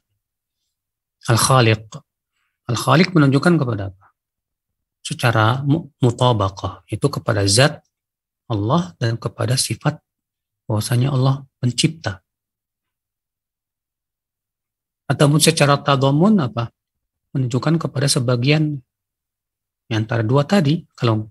Al-Khaliq. 1.30 2.05
Al-Khaliq 2.66 3.14
menunjukkan 3.14 3.62
kepada 3.62 3.94
apa? 3.94 4.06
Secara 5.06 5.62
mutabaqah, 6.02 6.82
itu 6.90 7.06
kepada 7.14 7.46
zat 7.46 7.86
Allah 8.50 8.98
dan 8.98 9.22
kepada 9.22 9.54
sifat 9.54 10.02
bahwasanya 10.66 11.14
Allah 11.14 11.46
pencipta. 11.62 12.26
Ataupun 15.06 15.38
secara 15.38 15.78
tadamun 15.78 16.42
apa? 16.42 16.74
Menunjukkan 17.38 17.78
kepada 17.78 18.10
sebagian 18.10 18.82
yang 19.86 20.02
antara 20.02 20.26
dua 20.26 20.42
tadi, 20.50 20.82
kalau 20.98 21.30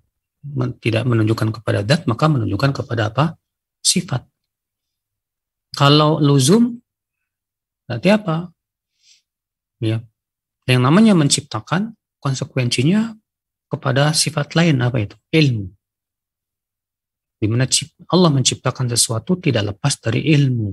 tidak 0.79 1.03
menunjukkan 1.03 1.51
kepada 1.59 1.83
dat, 1.83 2.07
maka 2.07 2.31
menunjukkan 2.31 2.71
kepada 2.71 3.11
apa? 3.11 3.35
Sifat. 3.83 4.23
Kalau 5.75 6.23
luzum, 6.23 6.79
berarti 7.91 8.09
apa? 8.15 8.55
Ya. 9.83 9.99
Yang 10.65 10.81
namanya 10.81 11.13
menciptakan, 11.13 11.93
konsekuensinya 12.25 13.13
kepada 13.69 14.17
sifat 14.17 14.57
lain 14.57 14.81
apa 14.81 14.97
itu? 15.05 15.17
Ilmu. 15.29 15.67
Di 17.37 17.47
mana 17.53 17.69
Allah 18.09 18.31
menciptakan 18.33 18.89
sesuatu 18.89 19.37
tidak 19.37 19.77
lepas 19.77 20.01
dari 20.01 20.25
ilmu. 20.33 20.73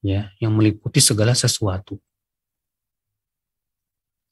Ya 0.00 0.32
yang 0.40 0.56
meliputi 0.56 1.04
segala 1.04 1.36
sesuatu. 1.36 2.00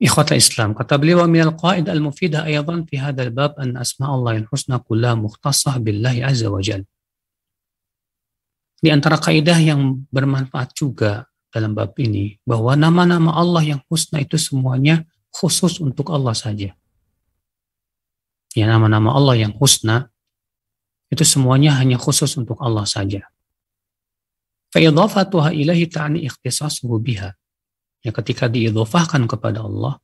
Ikhwata 0.00 0.32
Islam 0.32 0.72
kata 0.72 0.96
beliau 0.96 1.20
wa 1.20 1.28
minal 1.28 1.52
qaid 1.54 1.86
al 1.92 2.00
mufidah 2.00 2.48
aydan 2.48 2.88
fi 2.88 2.98
hadzal 2.98 3.30
bab 3.30 3.54
an 3.60 3.76
asma 3.76 4.10
Allah 4.10 4.40
al 4.42 4.46
husna 4.48 4.80
kullaha 4.80 5.14
mukhtassah 5.16 5.76
billahi 5.76 6.24
azza 6.24 6.48
wa 6.48 6.64
jal. 6.64 6.82
Di 8.80 8.88
antara 8.88 9.20
kaidah 9.20 9.60
yang 9.60 10.08
bermanfaat 10.08 10.72
juga 10.72 11.28
dalam 11.54 11.70
bab 11.70 11.94
ini 12.02 12.42
bahwa 12.42 12.74
nama-nama 12.74 13.30
Allah 13.38 13.62
yang 13.62 13.80
husna 13.86 14.18
itu 14.18 14.34
semuanya 14.34 15.06
khusus 15.30 15.78
untuk 15.78 16.10
Allah 16.10 16.34
saja. 16.34 16.74
Ya 18.58 18.66
nama-nama 18.66 19.14
Allah 19.14 19.46
yang 19.46 19.54
husna 19.54 20.10
itu 21.14 21.22
semuanya 21.22 21.78
hanya 21.78 21.94
khusus 21.94 22.34
untuk 22.34 22.58
Allah 22.58 22.82
saja. 22.82 23.22
Fa'idhafatuha 24.74 25.54
ilahi 25.54 25.86
ta'ani 25.86 26.26
ikhtisasuhu 26.26 26.98
biha. 26.98 27.30
Ya 28.02 28.10
ketika 28.10 28.50
diidhafahkan 28.50 29.30
kepada 29.30 29.62
Allah, 29.62 30.02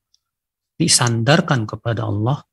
disandarkan 0.78 1.66
kepada 1.66 2.06
Allah, 2.06 2.46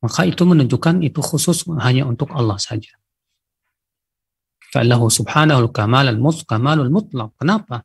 maka 0.00 0.24
itu 0.24 0.48
menunjukkan 0.48 1.04
itu 1.04 1.20
khusus 1.20 1.68
hanya 1.76 2.08
untuk 2.08 2.32
Allah 2.32 2.56
saja. 2.56 2.96
Fa'allahu 4.72 5.12
subhanahu 5.12 5.68
kamal 5.68 6.08
al-kamalul 6.08 6.88
mutlaq. 6.88 7.36
Kenapa? 7.36 7.84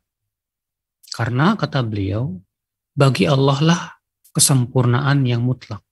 Karena 1.12 1.52
kata 1.52 1.84
beliau, 1.84 2.40
bagi 2.96 3.28
Allah 3.28 3.58
lah 3.60 3.80
kesempurnaan 4.32 5.28
yang 5.28 5.44
mutlak. 5.44 5.84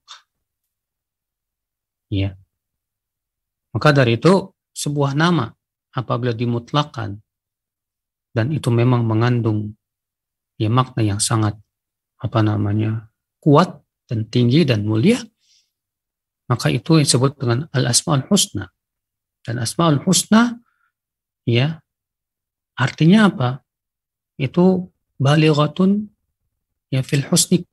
Ya. 2.08 2.32
Maka 3.76 3.92
dari 3.92 4.16
itu 4.16 4.56
sebuah 4.72 5.12
nama 5.12 5.52
apabila 5.92 6.32
dimutlakan 6.32 7.20
dan 8.32 8.52
itu 8.52 8.68
memang 8.72 9.04
mengandung 9.04 9.76
ya 10.56 10.68
makna 10.68 11.00
yang 11.04 11.20
sangat 11.20 11.56
apa 12.20 12.40
namanya 12.40 13.08
kuat 13.40 13.80
dan 14.08 14.28
tinggi 14.28 14.64
dan 14.64 14.84
mulia 14.84 15.20
maka 16.48 16.68
itu 16.72 17.00
disebut 17.00 17.36
dengan 17.40 17.64
al 17.72 17.88
asmaul 17.88 18.28
husna 18.28 18.68
dan 19.44 19.60
asmaul 19.60 20.00
husna 20.04 20.56
ya 21.48 21.80
Artinya 22.76 23.32
apa? 23.32 23.50
Itu 24.36 24.92
balighatun 25.16 26.12
ya 26.92 27.00
fil 27.00 27.24
husni. 27.32 27.64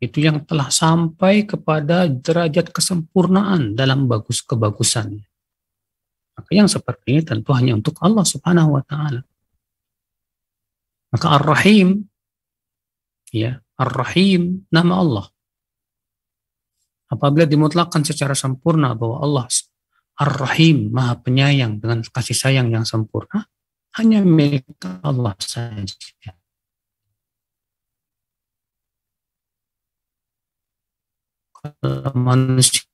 Itu 0.00 0.18
yang 0.20 0.44
telah 0.48 0.72
sampai 0.72 1.44
kepada 1.44 2.08
derajat 2.08 2.72
kesempurnaan 2.72 3.76
dalam 3.76 4.08
bagus 4.08 4.40
kebagusannya. 4.40 5.24
Maka 6.36 6.50
yang 6.52 6.68
seperti 6.68 7.16
ini 7.16 7.22
tentu 7.24 7.52
hanya 7.52 7.76
untuk 7.76 7.96
Allah 8.00 8.24
Subhanahu 8.24 8.76
wa 8.76 8.82
taala. 8.84 9.24
Maka 11.12 11.40
Ar-Rahim 11.40 12.04
ya, 13.32 13.60
Ar-Rahim 13.80 14.68
nama 14.68 15.00
Allah. 15.00 15.26
Apabila 17.08 17.48
dimutlakkan 17.48 18.04
secara 18.04 18.36
sempurna 18.36 18.92
bahwa 18.92 19.24
Allah 19.24 19.44
Ar-Rahim, 20.16 20.88
Maha 20.96 21.20
Penyayang 21.20 21.76
dengan 21.76 22.00
kasih 22.00 22.32
sayang 22.32 22.72
yang 22.72 22.88
sempurna, 22.88 23.44
hanya 24.00 24.24
milik 24.24 24.64
Allah 25.04 25.36
saja. 25.40 26.32
Kalau 31.52 32.12
manusia 32.16 32.84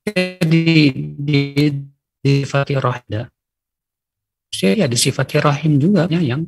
di, 0.43 0.91
di, 1.15 1.41
disifati 2.23 2.75
rahda, 2.79 3.31
manusia 4.51 4.71
ya 4.75 4.87
disifati 4.91 5.39
rahim 5.39 5.79
juga 5.79 6.07
ya, 6.11 6.23
yang 6.23 6.47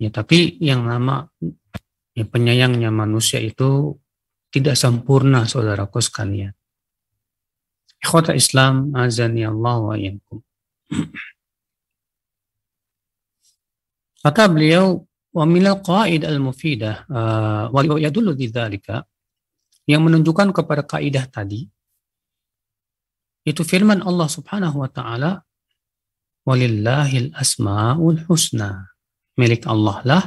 ya 0.00 0.10
tapi 0.10 0.58
yang 0.62 0.86
nama 0.86 1.26
ya, 2.14 2.24
penyayangnya 2.24 2.90
manusia 2.90 3.38
itu 3.42 3.98
tidak 4.50 4.74
sempurna 4.74 5.46
saudaraku 5.46 6.02
sekalian. 6.02 6.54
Ikhwata 8.00 8.32
Islam 8.32 8.96
azani 8.96 9.44
Allah 9.44 9.76
wa 9.76 9.96
yankum. 9.96 10.40
Kata 14.24 14.48
beliau 14.52 15.04
wa 15.32 15.44
minal 15.46 15.80
qaid 15.80 16.24
al-mufidah 16.26 17.06
uh, 17.08 17.64
wa 17.72 17.80
yadullu 17.96 18.36
dzalika 18.36 19.06
yang 19.88 20.04
menunjukkan 20.04 20.52
kepada 20.52 20.82
kaidah 20.84 21.24
tadi 21.30 21.68
itu 23.48 23.62
firman 23.64 24.04
Allah 24.04 24.28
Subhanahu 24.28 24.84
wa 24.84 24.90
taala 24.92 25.40
walillahil 26.44 27.32
asmaul 27.32 28.20
husna. 28.28 28.92
Milik 29.40 29.64
Allah 29.64 29.96
lah 30.04 30.22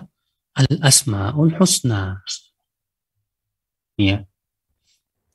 al 0.58 0.70
asmaul 0.82 1.54
husna. 1.58 2.26
Ya 3.94 4.26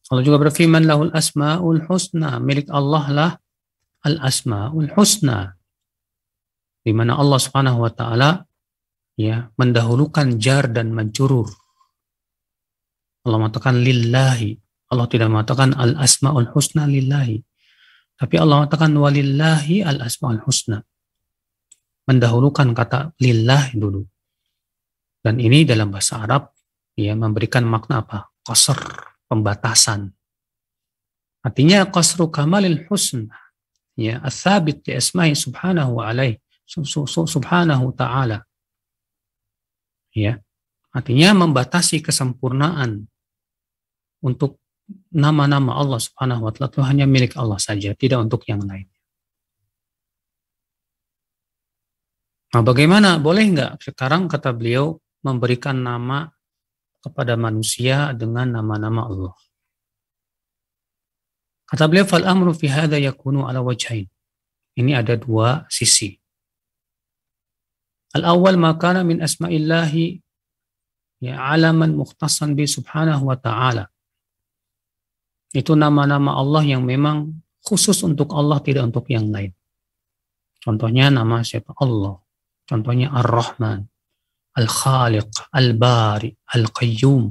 Allah 0.08 0.24
juga 0.24 0.40
berfirman 0.40 0.88
lahul 0.88 1.12
asmaul 1.12 1.84
husna 1.84 2.40
milik 2.40 2.72
Allah 2.72 3.04
lah 3.12 3.30
al 4.08 4.16
asmaul 4.24 4.88
husna 4.96 5.58
di 6.88 6.96
mana 6.96 7.20
Allah 7.20 7.36
Subhanahu 7.36 7.84
wa 7.84 7.92
taala 7.92 8.48
ya 9.18 9.50
mendahulukan 9.58 10.38
jar 10.38 10.70
dan 10.70 10.94
majrur. 10.94 11.50
Allah 13.26 13.38
mengatakan 13.44 13.82
lillahi. 13.82 14.56
Allah 14.88 15.04
tidak 15.10 15.28
mengatakan 15.28 15.76
al 15.76 15.98
asmaul 16.00 16.48
husna 16.54 16.88
lillahi. 16.88 17.42
Tapi 18.16 18.34
Allah 18.40 18.64
mengatakan 18.64 18.96
walillahi 18.96 19.84
al 19.84 20.00
asmaul 20.00 20.40
husna. 20.48 20.80
Mendahulukan 22.08 22.72
kata 22.72 23.12
lillah 23.20 23.68
dulu. 23.76 24.00
Dan 25.20 25.42
ini 25.44 25.68
dalam 25.68 25.92
bahasa 25.92 26.24
Arab 26.24 26.56
ya 26.96 27.12
memberikan 27.12 27.68
makna 27.68 28.00
apa? 28.00 28.32
Qasr, 28.48 28.80
pembatasan. 29.28 30.10
Artinya 31.44 31.86
qasru 31.88 32.28
kamalil 32.28 32.84
husna. 32.88 33.36
Ya, 33.98 34.22
ats-tsabit 34.22 34.86
li 34.86 34.94
asma'i 34.94 35.34
subhanahu 35.34 35.98
wa 35.98 36.10
alaih 36.10 36.38
subhanahu 36.68 37.96
ta'ala 37.98 38.46
ya 40.12 40.40
artinya 40.92 41.32
membatasi 41.46 42.04
kesempurnaan 42.04 43.06
untuk 44.24 44.58
nama-nama 45.12 45.76
Allah 45.76 46.00
Subhanahu 46.00 46.48
wa 46.48 46.50
taala 46.50 46.72
itu 46.72 46.80
hanya 46.80 47.04
milik 47.04 47.36
Allah 47.36 47.60
saja, 47.60 47.92
tidak 47.92 48.24
untuk 48.24 48.42
yang 48.48 48.64
lain. 48.64 48.88
Nah, 52.48 52.64
bagaimana? 52.64 53.20
Boleh 53.20 53.44
nggak 53.52 53.84
sekarang 53.84 54.24
kata 54.32 54.56
beliau 54.56 54.96
memberikan 55.20 55.76
nama 55.76 56.32
kepada 57.08 57.34
manusia 57.34 58.12
dengan 58.12 58.60
nama-nama 58.60 59.08
Allah? 59.08 59.34
Kata 61.68 61.84
beliau, 61.84 62.08
fal 62.08 62.24
amru 62.24 62.56
fi 62.56 62.68
hadha 62.68 62.96
yakunu 62.96 63.44
ala 63.44 63.60
wajhain. 63.60 64.08
Ini 64.78 64.92
ada 64.96 65.18
dua 65.18 65.68
sisi. 65.68 66.16
Al-awwal 68.16 68.56
makana 68.56 69.04
min 69.04 69.20
asma'illahi 69.20 70.16
ya 71.20 71.36
alaman 71.52 71.92
mukhtasan 71.92 72.56
bi 72.56 72.64
subhanahu 72.64 73.28
wa 73.28 73.36
ta'ala. 73.36 73.84
Itu 75.52 75.76
nama-nama 75.76 76.36
Allah 76.40 76.64
yang 76.64 76.88
memang 76.88 77.36
khusus 77.60 78.00
untuk 78.00 78.32
Allah, 78.32 78.60
tidak 78.64 78.88
untuk 78.88 79.04
yang 79.12 79.28
lain. 79.28 79.52
Contohnya 80.64 81.12
nama 81.12 81.44
siapa? 81.44 81.76
Allah. 81.76 82.20
Contohnya 82.68 83.12
Ar-Rahman, 83.12 83.88
Al-Khaliq, 84.58 85.54
Al-Bari, 85.54 86.34
Al-Qayyum. 86.58 87.24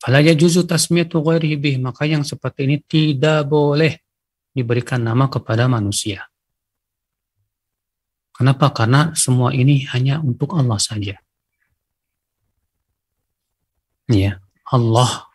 Fala 0.00 0.24
yajuzu 0.24 0.64
tasmiyatu 0.64 1.20
ghairihi 1.20 1.56
bih. 1.60 1.76
Maka 1.84 2.08
yang 2.08 2.24
seperti 2.24 2.64
ini 2.64 2.80
tidak 2.80 3.44
boleh 3.44 4.00
diberikan 4.56 5.04
nama 5.04 5.28
kepada 5.28 5.68
manusia. 5.68 6.24
Kenapa? 8.32 8.72
Karena 8.72 9.12
semua 9.12 9.52
ini 9.52 9.84
hanya 9.92 10.20
untuk 10.24 10.56
Allah 10.56 10.80
saja. 10.80 11.16
Ya, 14.08 14.38
Allah 14.72 15.28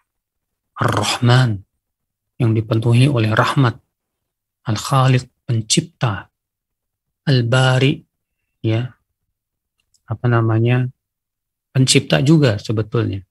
Ar-Rahman 0.77 1.61
yang 2.41 2.57
dipenuhi 2.57 3.05
oleh 3.05 3.33
rahmat, 3.37 3.77
Al-Khaliq 4.65 5.45
pencipta, 5.45 6.29
Al-Bari 7.25 8.01
ya. 8.65 9.00
Apa 10.11 10.27
namanya? 10.27 10.91
pencipta 11.71 12.19
juga 12.19 12.59
sebetulnya. 12.59 13.23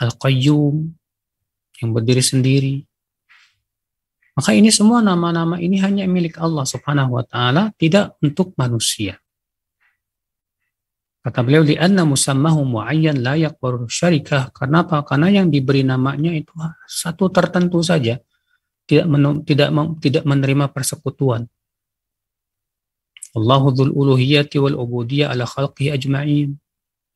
Al-Qayyum 0.00 0.74
yang 1.80 1.90
berdiri 1.96 2.20
sendiri, 2.20 2.74
maka 4.32 4.56
ini 4.56 4.72
semua 4.72 5.04
nama-nama 5.04 5.60
ini 5.60 5.76
hanya 5.80 6.08
milik 6.08 6.40
Allah 6.40 6.64
Subhanahu 6.64 7.20
wa 7.20 7.24
taala, 7.24 7.72
tidak 7.76 8.16
untuk 8.24 8.56
manusia. 8.56 9.20
Kata 11.22 11.38
beliau 11.46 11.62
di 11.62 11.78
anna 11.78 12.02
musammahu 12.02 12.66
muayyan 12.66 13.22
la 13.22 13.38
yaqbalu 13.38 13.86
syarikah. 13.86 14.50
Kenapa? 14.50 15.06
Karena 15.06 15.30
yang 15.30 15.54
diberi 15.54 15.86
namanya 15.86 16.34
itu 16.34 16.50
satu 16.90 17.30
tertentu 17.30 17.78
saja. 17.78 18.18
Tidak 18.82 19.06
tidak 19.46 19.70
tidak 20.02 20.24
menerima 20.26 20.66
persekutuan. 20.74 21.46
Allahu 23.32 23.72
dzul 23.72 23.90
uluhiyati 23.96 24.60
wal 24.60 24.76
ubudiyah 24.76 25.32
ala 25.32 25.48
khalqihi 25.48 25.92
ajma'in. 25.96 26.52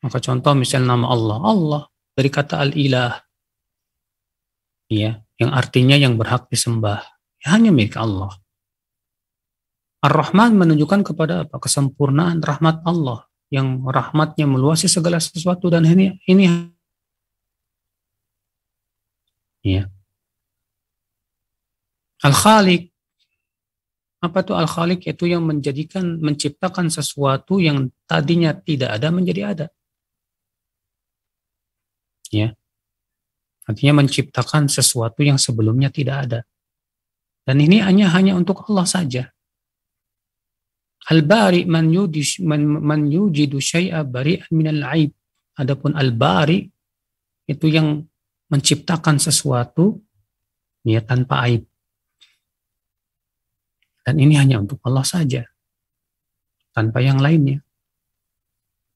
Maka 0.00 0.18
contoh 0.20 0.56
misal 0.56 0.84
nama 0.84 1.12
Allah, 1.12 1.38
Allah 1.44 1.82
dari 2.16 2.32
kata 2.32 2.62
al-ilah. 2.64 3.20
Ya, 4.88 5.20
yang 5.36 5.52
artinya 5.52 5.98
yang 5.98 6.16
berhak 6.16 6.48
disembah. 6.48 7.04
Ya, 7.44 7.58
hanya 7.58 7.74
milik 7.74 7.98
Allah. 8.00 8.32
Ar-Rahman 10.00 10.54
menunjukkan 10.56 11.12
kepada 11.12 11.44
apa? 11.44 11.58
Kesempurnaan 11.58 12.40
rahmat 12.40 12.86
Allah 12.86 13.26
yang 13.50 13.82
rahmatnya 13.86 14.46
meluasi 14.46 14.90
segala 14.90 15.22
sesuatu 15.22 15.70
dan 15.70 15.86
ini 15.86 16.18
ini 16.26 16.46
ya. 19.66 19.86
Al-Khaliq 22.22 22.95
apa 24.26 24.42
itu 24.42 24.52
Al-Khaliq 24.52 25.06
itu 25.06 25.24
yang 25.30 25.46
menjadikan 25.46 26.18
menciptakan 26.18 26.90
sesuatu 26.90 27.62
yang 27.62 27.90
tadinya 28.04 28.52
tidak 28.52 28.98
ada 28.98 29.08
menjadi 29.14 29.42
ada. 29.54 29.66
Ya. 32.34 32.54
Artinya 33.66 34.02
menciptakan 34.02 34.70
sesuatu 34.70 35.22
yang 35.26 35.38
sebelumnya 35.38 35.90
tidak 35.90 36.16
ada. 36.28 36.40
Dan 37.46 37.62
ini 37.62 37.78
hanya 37.82 38.10
hanya 38.10 38.34
untuk 38.34 38.66
Allah 38.66 38.86
saja. 38.86 39.22
Al-bari 41.06 41.62
man, 41.70 41.86
yudish, 41.94 42.42
man, 42.42 42.66
man 42.66 43.06
yujidu 43.06 43.62
syai'a 43.62 44.02
bari'an 44.02 44.50
minal 44.50 44.82
aib. 44.98 45.14
Adapun 45.54 45.94
al-bari 45.94 46.66
itu 47.46 47.66
yang 47.70 48.02
menciptakan 48.50 49.22
sesuatu 49.22 50.02
ya 50.82 51.02
tanpa 51.02 51.46
aib. 51.46 51.66
Dan 54.06 54.22
ini 54.22 54.38
hanya 54.38 54.62
untuk 54.62 54.78
Allah 54.86 55.02
saja. 55.02 55.42
Tanpa 56.70 57.02
yang 57.02 57.18
lainnya. 57.18 57.58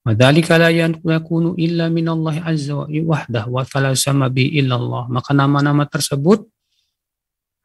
Wadhalika 0.07 0.57
la 0.57 0.71
yakunu 0.71 1.59
illa 1.59 1.91
minallahi 1.91 2.41
azza 2.47 2.79
wa 2.79 2.87
wahdah 2.87 3.45
wa 3.51 3.67
fala 3.67 3.93
sama 3.99 4.31
bi 4.31 4.55
illallah. 4.55 5.11
Maka 5.11 5.35
nama-nama 5.35 5.85
tersebut 5.91 6.47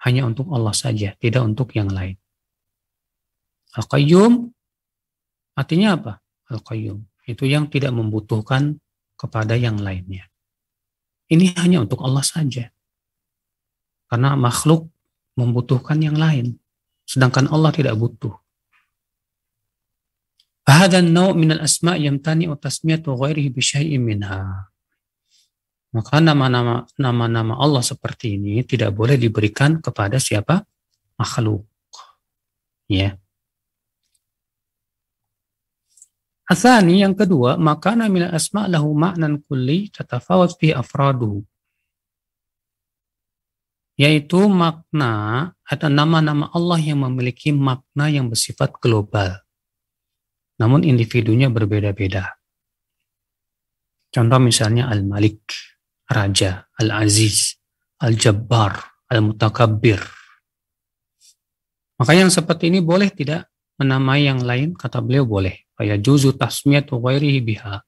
hanya 0.04 0.26
untuk 0.26 0.50
Allah 0.50 0.74
saja, 0.74 1.14
tidak 1.22 1.46
untuk 1.46 1.70
yang 1.78 1.94
lain. 1.94 2.18
Al-Qayyum 3.78 4.56
Artinya 5.56 5.96
apa? 5.96 6.14
Al-Qayyum. 6.52 7.00
Itu 7.26 7.48
yang 7.48 7.72
tidak 7.72 7.96
membutuhkan 7.96 8.78
kepada 9.16 9.56
yang 9.56 9.80
lainnya. 9.80 10.28
Ini 11.32 11.56
hanya 11.58 11.82
untuk 11.82 12.04
Allah 12.04 12.22
saja. 12.22 12.70
Karena 14.12 14.38
makhluk 14.38 14.92
membutuhkan 15.40 15.98
yang 16.04 16.20
lain 16.20 16.60
sedangkan 17.06 17.48
Allah 17.54 17.72
tidak 17.72 17.96
butuh. 17.96 18.34
Maka 25.96 26.20
nama-nama 26.20 26.84
nama-nama 27.00 27.54
Allah 27.56 27.80
seperti 27.86 28.36
ini 28.36 28.66
tidak 28.68 28.92
boleh 28.92 29.16
diberikan 29.16 29.80
kepada 29.80 30.20
siapa? 30.20 30.66
makhluk. 31.16 31.64
Ya. 32.92 33.18
Asani 36.46 37.02
yang 37.02 37.18
kedua, 37.18 37.58
makana 37.58 38.06
min 38.06 38.30
asma 38.30 38.70
lahu 38.70 38.94
ma'nan 38.94 39.42
kulli 39.50 39.90
tatafawat 39.90 40.62
fi 40.62 40.78
afrodhu. 40.78 41.42
Yaitu 43.96 44.52
makna 44.52 45.56
atau 45.64 45.88
nama-nama 45.88 46.52
Allah 46.52 46.80
yang 46.84 47.08
memiliki 47.08 47.56
makna 47.56 48.12
yang 48.12 48.28
bersifat 48.28 48.76
global. 48.84 49.40
Namun 50.60 50.84
individunya 50.84 51.48
berbeda-beda. 51.48 52.36
Contoh 54.12 54.40
misalnya 54.40 54.88
Al-Malik, 54.92 55.44
Raja, 56.08 56.68
Al-Aziz, 56.80 57.56
Al-Jabbar, 58.00 58.80
Al-Mutakabbir. 59.12 60.00
Maka 61.96 62.12
yang 62.12 62.28
seperti 62.32 62.68
ini 62.68 62.84
boleh 62.84 63.12
tidak 63.12 63.48
menamai 63.80 64.28
yang 64.28 64.44
lain? 64.44 64.76
Kata 64.76 65.00
beliau 65.00 65.24
boleh 65.24 65.66
fayajuzu 65.76 66.36
tasmiyatu 66.40 67.00
ghairihi 67.00 67.40
biha. 67.44 67.84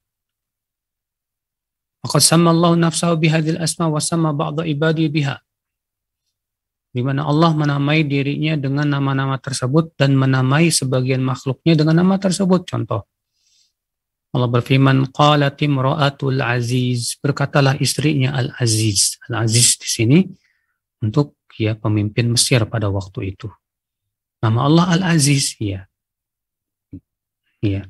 Maka 2.04 2.18
sama 2.22 2.54
Allah 2.54 2.78
nafsahu 2.78 3.18
bihadil 3.18 3.58
asma 3.58 3.90
wa 3.90 3.98
sama 3.98 4.30
ba'da 4.30 4.62
ibadi 4.68 5.08
biha. 5.10 5.40
Di 6.88 7.04
mana 7.04 7.28
Allah 7.28 7.52
menamai 7.52 8.02
dirinya 8.08 8.56
dengan 8.56 8.88
nama-nama 8.88 9.36
tersebut 9.36 9.94
dan 9.94 10.16
menamai 10.16 10.72
sebagian 10.72 11.20
makhluknya 11.20 11.76
dengan 11.76 12.00
nama 12.00 12.16
tersebut. 12.16 12.64
Contoh, 12.64 13.04
Allah 14.32 14.48
berfirman, 14.48 15.12
Qalatim 15.12 15.76
ra'atul 15.78 16.40
aziz. 16.40 17.20
Berkatalah 17.20 17.76
istrinya 17.78 18.34
al-aziz. 18.34 19.20
Al-aziz 19.28 19.76
di 19.76 19.88
sini 19.88 20.18
untuk 21.04 21.36
ya 21.60 21.76
pemimpin 21.76 22.32
Mesir 22.32 22.64
pada 22.64 22.88
waktu 22.88 23.36
itu. 23.36 23.52
Nama 24.40 24.58
Allah 24.64 24.86
al-aziz, 24.96 25.58
ya 25.60 25.88
ya 27.62 27.86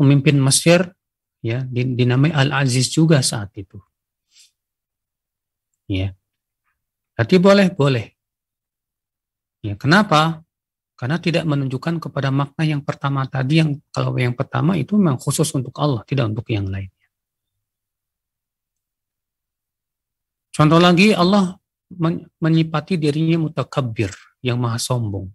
pemimpin 0.00 0.40
Mesir 0.40 0.88
ya 1.44 1.64
dinamai 1.68 2.32
Al-Aziz 2.32 2.88
juga 2.88 3.20
saat 3.20 3.52
itu. 3.56 3.76
Ya. 5.84 6.16
Berarti 7.14 7.36
boleh, 7.38 7.66
boleh. 7.70 8.06
Ya, 9.62 9.78
kenapa? 9.78 10.42
Karena 10.94 11.18
tidak 11.18 11.46
menunjukkan 11.46 11.98
kepada 11.98 12.30
makna 12.30 12.62
yang 12.62 12.82
pertama 12.82 13.26
tadi 13.26 13.62
yang 13.62 13.78
kalau 13.90 14.14
yang 14.14 14.34
pertama 14.34 14.78
itu 14.78 14.94
memang 14.94 15.18
khusus 15.18 15.46
untuk 15.54 15.74
Allah, 15.78 16.02
tidak 16.06 16.30
untuk 16.30 16.46
yang 16.50 16.66
lainnya. 16.70 17.08
Contoh 20.54 20.78
lagi 20.78 21.10
Allah 21.10 21.58
menyipati 22.38 22.94
dirinya 22.94 23.42
mutakabbir, 23.42 24.14
yang 24.38 24.62
maha 24.62 24.78
sombong. 24.78 25.26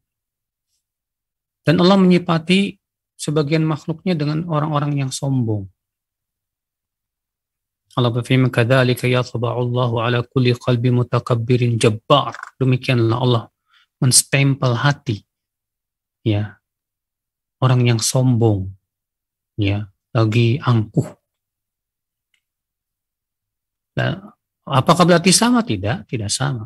Dan 1.68 1.76
Allah 1.84 2.00
menyipati 2.00 2.80
sebagian 3.20 3.68
makhluknya 3.68 4.16
dengan 4.16 4.48
orang-orang 4.48 5.04
yang 5.04 5.12
sombong. 5.12 5.68
Allah 7.98 8.12
berfirman, 8.14 8.54
"Kadzalika 8.54 9.10
yatba'ullahu 9.10 10.02
ala 10.02 10.22
kulli 10.22 10.54
qalbi 10.54 10.94
mutakabbirin 10.94 11.82
jabbar." 11.82 12.38
Demikianlah 12.62 13.18
Allah 13.18 13.44
menstempel 14.00 14.78
hati 14.80 15.26
ya 16.24 16.60
orang 17.60 17.88
yang 17.88 18.00
sombong 18.00 18.72
ya 19.60 19.90
lagi 20.16 20.62
angkuh. 20.62 21.08
Nah, 24.00 24.32
apakah 24.64 25.04
berarti 25.04 25.36
sama? 25.36 25.60
Tidak, 25.60 26.08
tidak 26.08 26.32
sama. 26.32 26.66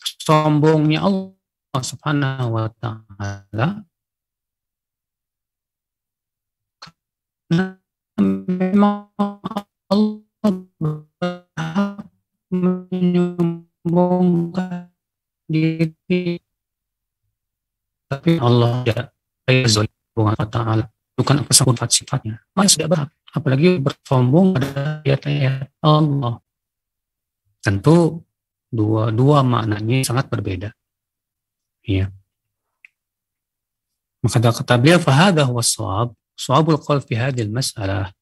Sombongnya 0.00 1.04
Allah 1.04 1.82
Subhanahu 1.84 2.56
wa 2.56 2.66
taala 2.80 3.84
memang 8.16 9.12
Allah 9.90 10.29
menyombongkan 12.50 14.90
diri 15.46 16.42
tapi 18.10 18.34
Allah 18.40 18.82
tidak 18.82 19.14
Allah 20.16 20.48
Ta'ala 20.50 20.90
bukan 21.14 21.38
apa 21.44 21.52
sifat 21.54 21.90
sifatnya. 21.92 22.42
Maka 22.56 22.68
sudah 22.72 22.88
berhak 22.90 23.10
apalagi 23.30 23.78
bersombong 23.78 24.58
pada 24.58 25.06
ayat-ayat 25.06 25.70
Allah. 25.84 26.42
Tentu 27.62 28.26
dua 28.72 29.12
dua 29.14 29.46
maknanya 29.46 30.02
sangat 30.02 30.26
berbeda. 30.26 30.74
Ya 31.86 32.10
maka 34.20 34.52
kata 34.52 34.76
beliau 34.76 35.00
fahada 35.00 35.48
waswab 35.48 36.12
Su'abul 36.40 36.80
qaul 36.80 37.04
fi 37.04 37.20
hadil 37.20 37.52
masalah. 37.52 38.16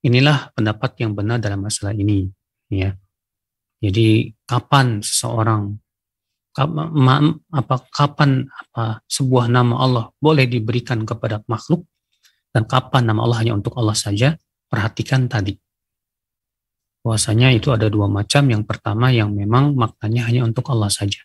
Inilah 0.00 0.52
pendapat 0.56 0.96
yang 1.04 1.12
benar 1.12 1.40
dalam 1.40 1.60
masalah 1.60 1.92
ini. 1.92 2.28
Ya. 2.72 2.96
Jadi 3.80 4.32
kapan 4.44 5.00
seseorang 5.00 5.76
apa 6.50 7.76
kapan 7.94 8.50
apa 8.50 9.00
sebuah 9.06 9.46
nama 9.46 9.74
Allah 9.80 10.04
boleh 10.18 10.50
diberikan 10.50 11.06
kepada 11.06 11.40
makhluk 11.46 11.86
dan 12.50 12.66
kapan 12.66 13.06
nama 13.06 13.22
Allah 13.22 13.38
hanya 13.46 13.54
untuk 13.54 13.78
Allah 13.78 13.94
saja 13.94 14.34
perhatikan 14.66 15.30
tadi 15.30 15.54
bahwasanya 17.00 17.54
itu 17.54 17.70
ada 17.70 17.86
dua 17.86 18.10
macam 18.10 18.50
yang 18.50 18.66
pertama 18.66 19.08
yang 19.14 19.32
memang 19.32 19.78
maknanya 19.78 20.26
hanya 20.26 20.42
untuk 20.44 20.68
Allah 20.74 20.90
saja 20.90 21.22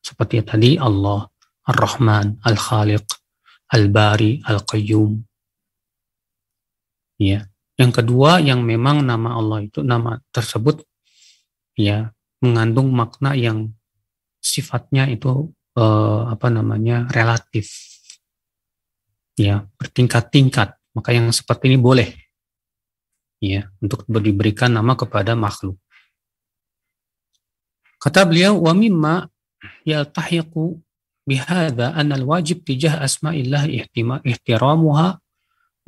seperti 0.00 0.40
tadi 0.46 0.70
Allah 0.78 1.26
Ar-Rahman 1.68 2.40
Al-Khaliq 2.46 3.04
Al-Bari 3.74 4.46
Al-Qayyum 4.46 5.10
ya 7.20 7.42
yang 7.78 7.94
kedua 7.94 8.42
yang 8.42 8.66
memang 8.66 9.06
nama 9.06 9.38
Allah 9.38 9.62
itu 9.62 9.86
nama 9.86 10.18
tersebut 10.34 10.82
ya 11.78 12.10
mengandung 12.42 12.90
makna 12.90 13.38
yang 13.38 13.70
sifatnya 14.42 15.06
itu 15.06 15.54
eh, 15.78 16.22
apa 16.26 16.50
namanya 16.50 17.06
relatif. 17.14 17.70
Ya 19.38 19.70
bertingkat-tingkat. 19.78 20.74
Maka 20.98 21.14
yang 21.14 21.30
seperti 21.30 21.70
ini 21.70 21.78
boleh 21.78 22.10
ya 23.38 23.70
untuk 23.78 24.02
diberikan 24.10 24.74
nama 24.74 24.98
kepada 24.98 25.38
makhluk. 25.38 25.78
Kata 28.02 28.26
beliau 28.26 28.58
wa 28.58 28.74
mimma 28.74 29.14
yaltahiqu 29.86 30.82
bihadza 31.22 31.94
an 31.94 32.10
al-wajib 32.14 32.66
tijah 32.66 32.98
asma'illah 32.98 33.70
ihtiramuha 34.26 35.22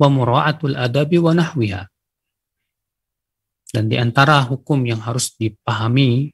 wa 0.01 0.07
mura'atul 0.09 0.73
adabi 0.73 1.21
wa 1.21 1.37
nahwiha. 1.37 1.85
Dan 3.69 3.87
di 3.87 4.01
antara 4.01 4.41
hukum 4.49 4.81
yang 4.83 4.99
harus 5.05 5.37
dipahami 5.37 6.33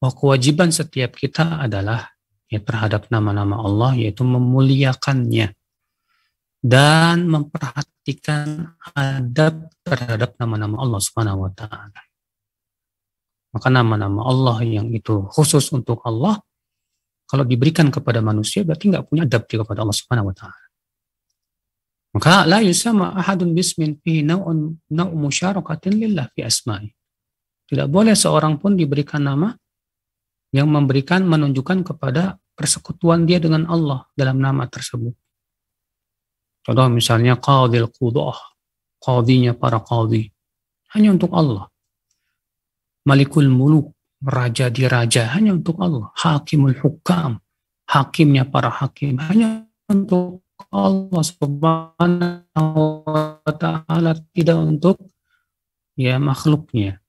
bahwa 0.00 0.16
kewajiban 0.16 0.72
setiap 0.72 1.12
kita 1.14 1.60
adalah 1.60 2.08
ya 2.48 2.58
terhadap 2.58 3.06
nama-nama 3.12 3.60
Allah 3.60 3.94
yaitu 3.94 4.24
memuliakannya 4.24 5.52
dan 6.64 7.16
memperhatikan 7.28 8.74
adab 8.96 9.70
terhadap 9.84 10.34
nama-nama 10.40 10.80
Allah 10.80 11.00
Subhanahu 11.04 11.46
wa 11.46 11.52
taala. 11.52 12.00
Maka 13.54 13.68
nama-nama 13.70 14.26
Allah 14.26 14.58
yang 14.64 14.90
itu 14.90 15.28
khusus 15.30 15.70
untuk 15.70 16.02
Allah 16.02 16.40
kalau 17.30 17.46
diberikan 17.46 17.92
kepada 17.94 18.18
manusia 18.18 18.66
berarti 18.66 18.90
nggak 18.90 19.06
punya 19.06 19.22
adab 19.28 19.46
kepada 19.46 19.86
Allah 19.86 19.94
Subhanahu 19.94 20.32
wa 20.32 20.34
taala. 20.34 20.69
Maka 22.10 22.42
la 22.42 22.58
yusama 22.58 23.14
ahadun 23.14 23.54
bismin 23.54 23.94
fi 24.02 24.26
naw'un 24.26 24.74
naw' 24.90 25.14
musyarakatin 25.14 25.94
lillah 25.94 26.26
fi 26.34 26.42
asma'i. 26.42 26.90
Tidak 27.70 27.86
boleh 27.86 28.18
seorang 28.18 28.58
pun 28.58 28.74
diberikan 28.74 29.22
nama 29.22 29.54
yang 30.50 30.66
memberikan 30.66 31.22
menunjukkan 31.22 31.86
kepada 31.86 32.34
persekutuan 32.58 33.22
dia 33.30 33.38
dengan 33.38 33.70
Allah 33.70 34.10
dalam 34.18 34.42
nama 34.42 34.66
tersebut. 34.66 35.14
Contoh 36.66 36.90
misalnya 36.90 37.38
qadil 37.38 37.86
qudah, 37.94 38.36
qadinya 38.98 39.54
para 39.54 39.78
qadi 39.78 40.26
hanya 40.98 41.14
untuk 41.14 41.30
Allah. 41.30 41.70
Malikul 43.06 43.48
muluk, 43.48 43.94
raja 44.18 44.68
di 44.68 44.84
raja 44.84 45.30
hanya 45.38 45.54
untuk 45.54 45.78
Allah. 45.78 46.10
Hakimul 46.18 46.74
hukam, 46.82 47.38
hakimnya 47.86 48.44
para 48.50 48.68
hakim 48.68 49.16
hanya 49.30 49.64
untuk 49.86 50.42
Allah 50.68 51.24
Subhanahu 51.24 52.82
wa 53.08 53.52
taala, 53.56 54.12
tidak 54.36 54.58
untuk 54.60 55.00
ya 55.96 56.20
makhluknya. 56.20 57.00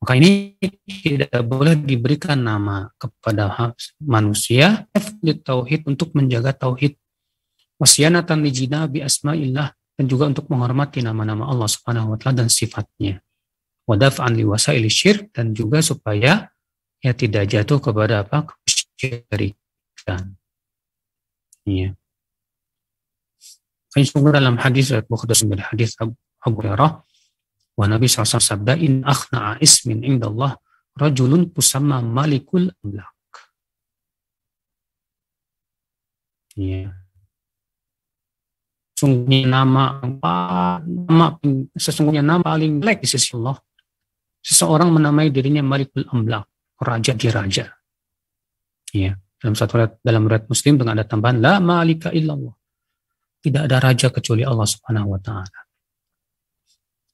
Maka 0.00 0.12
ini 0.20 0.60
tidak 0.86 1.40
boleh 1.48 1.74
diberikan 1.80 2.38
nama 2.38 2.92
kepada 3.00 3.72
manusia 3.98 4.84
tauhid 5.24 5.88
untuk 5.88 6.12
menjaga 6.12 6.52
tauhid 6.52 7.00
wasyanatan 7.80 8.44
lijina 8.44 8.84
bi 8.86 9.00
asma'illah 9.00 9.72
dan 9.96 10.04
juga 10.04 10.28
untuk 10.28 10.52
menghormati 10.52 11.00
nama-nama 11.00 11.48
Allah 11.48 11.66
Subhanahu 11.66 12.14
wa 12.14 12.16
taala 12.20 12.44
dan 12.44 12.48
sifatnya. 12.52 13.24
Wadaf'an 13.88 14.36
li 14.36 14.44
wasaili 14.44 14.92
syirk 14.92 15.32
dan 15.32 15.56
juga 15.56 15.80
supaya 15.80 16.52
ya 17.00 17.12
tidak 17.16 17.48
jatuh 17.48 17.80
kepada 17.80 18.22
apa 18.26 18.44
kesyirikan. 18.66 20.36
Iya. 21.66 21.98
Kan 23.96 24.04
dalam 24.28 24.60
hadis 24.60 24.92
Bukhari 25.08 25.32
dari 25.48 25.64
hadis 25.64 25.96
Abu 25.96 26.12
Hurairah 26.44 26.90
wa 27.80 27.84
Nabi 27.88 28.04
SAW 28.04 28.28
sabda 28.36 28.76
in 28.76 29.00
akhna'a 29.00 29.56
ismin 29.64 30.04
indallah 30.04 30.52
rajulun 31.00 31.48
tusamma 31.48 32.04
malikul 32.04 32.68
amlak. 32.84 33.16
Iya. 36.56 36.92
Sesungguhnya 38.96 39.44
nama, 39.44 40.00
nama 40.00 41.36
sesungguhnya 41.76 42.24
nama 42.24 42.40
paling 42.40 42.80
jelek 42.80 43.04
di 43.04 43.08
sisi 43.12 43.36
Allah. 43.36 43.60
Seseorang 44.40 44.88
menamai 44.88 45.28
dirinya 45.28 45.60
Malikul 45.60 46.08
Amlak, 46.08 46.48
raja 46.80 47.12
di 47.12 47.28
raja. 47.28 47.68
Iya. 48.96 49.12
Dalam 49.36 49.52
satu 49.52 50.00
dalam 50.00 50.24
riwayat 50.24 50.48
Muslim 50.48 50.80
dengan 50.80 50.96
ada 50.96 51.04
tambahan 51.04 51.44
la 51.44 51.60
malika 51.60 52.08
illallah. 52.08 52.55
Tidak 53.46 53.62
ada 53.62 53.78
raja 53.78 54.10
kecuali 54.10 54.42
Allah 54.42 54.66
Subhanahu 54.66 55.14
wa 55.14 55.20
taala. 55.22 55.60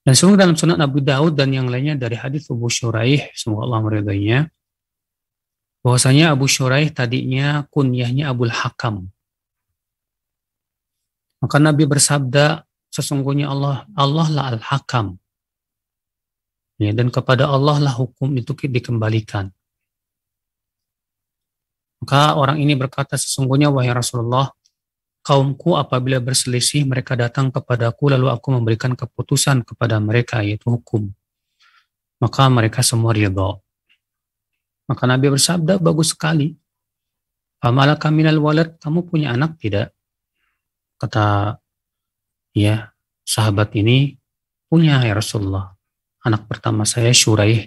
Dan 0.01 0.17
semua 0.17 0.41
dalam 0.41 0.57
sunnah 0.57 0.81
Abu 0.81 1.05
Daud 1.05 1.37
dan 1.37 1.53
yang 1.53 1.69
lainnya 1.69 1.93
dari 1.95 2.17
hadis 2.17 2.49
Abu 2.49 2.73
Syuraih, 2.73 3.29
semoga 3.37 3.69
Allah 3.69 3.81
meridainya, 3.85 4.41
bahwasanya 5.85 6.33
Abu 6.33 6.49
Syuraih 6.49 6.89
tadinya 6.89 7.69
kunyahnya 7.69 8.33
Abul 8.33 8.49
Hakam. 8.49 9.13
Maka 11.45 11.57
Nabi 11.61 11.85
bersabda, 11.85 12.65
sesungguhnya 12.89 13.53
Allah 13.53 13.85
Allah 13.93 14.27
lah 14.33 14.45
Al-Hakam. 14.57 15.21
Ya, 16.81 16.97
dan 16.97 17.13
kepada 17.13 17.47
Allah 17.47 17.77
lah 17.77 17.93
hukum 17.93 18.33
itu 18.41 18.57
dikembalikan. 18.57 19.53
Maka 22.03 22.35
orang 22.41 22.59
ini 22.59 22.73
berkata, 22.75 23.15
sesungguhnya 23.15 23.71
wahai 23.71 23.95
Rasulullah, 23.95 24.51
kaumku 25.23 25.79
apabila 25.79 26.19
berselisih 26.19 26.85
mereka 26.85 27.15
datang 27.15 27.49
kepadaku 27.55 28.13
lalu 28.13 28.29
aku 28.29 28.53
memberikan 28.55 28.93
keputusan 28.99 29.63
kepada 29.63 30.03
mereka 30.03 30.43
yaitu 30.43 30.69
hukum. 30.69 31.11
Maka 32.19 32.47
mereka 32.51 32.83
semua 32.83 33.11
ridha. 33.15 33.59
Maka 34.87 35.05
Nabi 35.07 35.31
bersabda, 35.31 35.79
bagus 35.79 36.15
sekali. 36.15 36.55
Famalaka 37.63 38.11
minal 38.11 38.39
walad, 38.43 38.79
kamu 38.83 39.07
punya 39.07 39.35
anak 39.35 39.59
tidak? 39.59 39.95
kata 41.03 41.59
ya 42.55 42.95
sahabat 43.27 43.75
ini 43.75 44.15
punya 44.71 45.03
ya 45.03 45.19
Rasulullah. 45.19 45.75
Anak 46.23 46.47
pertama 46.47 46.87
saya 46.87 47.11
Syuraih, 47.11 47.67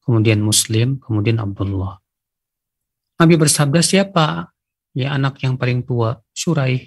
kemudian 0.00 0.40
Muslim, 0.40 0.96
kemudian 0.96 1.36
Abdullah. 1.36 2.00
Nabi 3.20 3.36
bersabda 3.36 3.84
siapa 3.84 4.49
ya 4.94 5.14
anak 5.14 5.40
yang 5.42 5.54
paling 5.56 5.86
tua 5.86 6.18
Syuraih. 6.34 6.86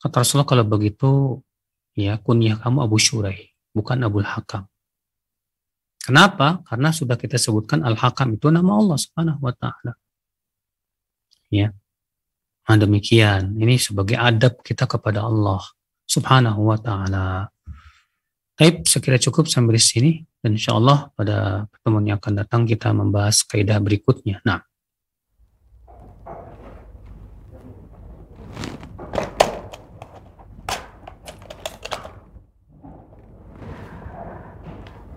Kata 0.00 0.20
Rasulullah 0.20 0.48
kalau 0.48 0.64
begitu 0.68 1.40
ya 1.96 2.18
kunyah 2.20 2.60
kamu 2.60 2.84
Abu 2.84 2.98
Syuraih, 3.00 3.50
bukan 3.72 4.02
Abu 4.04 4.20
Hakam. 4.20 4.68
Kenapa? 6.04 6.60
Karena 6.68 6.92
sudah 6.92 7.16
kita 7.16 7.40
sebutkan 7.40 7.80
Al-Hakam 7.80 8.36
itu 8.36 8.52
nama 8.52 8.76
Allah 8.76 9.00
Subhanahu 9.00 9.40
wa 9.40 9.54
taala. 9.56 9.96
Ya. 11.48 11.72
Nah, 12.68 12.76
demikian. 12.76 13.56
Ini 13.56 13.80
sebagai 13.80 14.20
adab 14.20 14.60
kita 14.60 14.84
kepada 14.84 15.24
Allah 15.24 15.64
Subhanahu 16.04 16.68
wa 16.68 16.76
taala. 16.76 17.48
Baik, 18.54 18.84
sekira 18.84 19.16
cukup 19.16 19.48
sampai 19.48 19.80
di 19.80 19.82
sini 19.82 20.12
dan 20.44 20.60
insya 20.60 20.76
Allah 20.76 21.08
pada 21.16 21.64
pertemuan 21.72 22.04
yang 22.04 22.20
akan 22.20 22.44
datang 22.44 22.62
kita 22.68 22.92
membahas 22.92 23.40
kaidah 23.48 23.80
berikutnya. 23.80 24.44
Nah, 24.44 24.60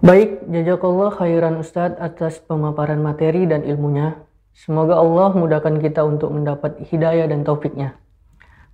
Baik, 0.07 0.47
jazakallah 0.47 1.11
khairan 1.19 1.59
Ustadz 1.59 1.99
atas 1.99 2.39
pemaparan 2.39 3.03
materi 3.03 3.43
dan 3.43 3.67
ilmunya. 3.67 4.15
Semoga 4.55 5.03
Allah 5.03 5.35
mudahkan 5.35 5.83
kita 5.83 6.07
untuk 6.07 6.31
mendapat 6.31 6.79
hidayah 6.79 7.27
dan 7.27 7.43
taufiknya. 7.43 7.99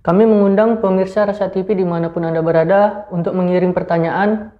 Kami 0.06 0.30
mengundang 0.30 0.78
pemirsa 0.78 1.26
Rasa 1.26 1.50
TV 1.50 1.74
di 1.74 1.82
mana 1.82 2.14
pun 2.14 2.22
Anda 2.22 2.38
berada 2.38 3.10
untuk 3.10 3.34
mengirim 3.34 3.74
pertanyaan 3.74 4.54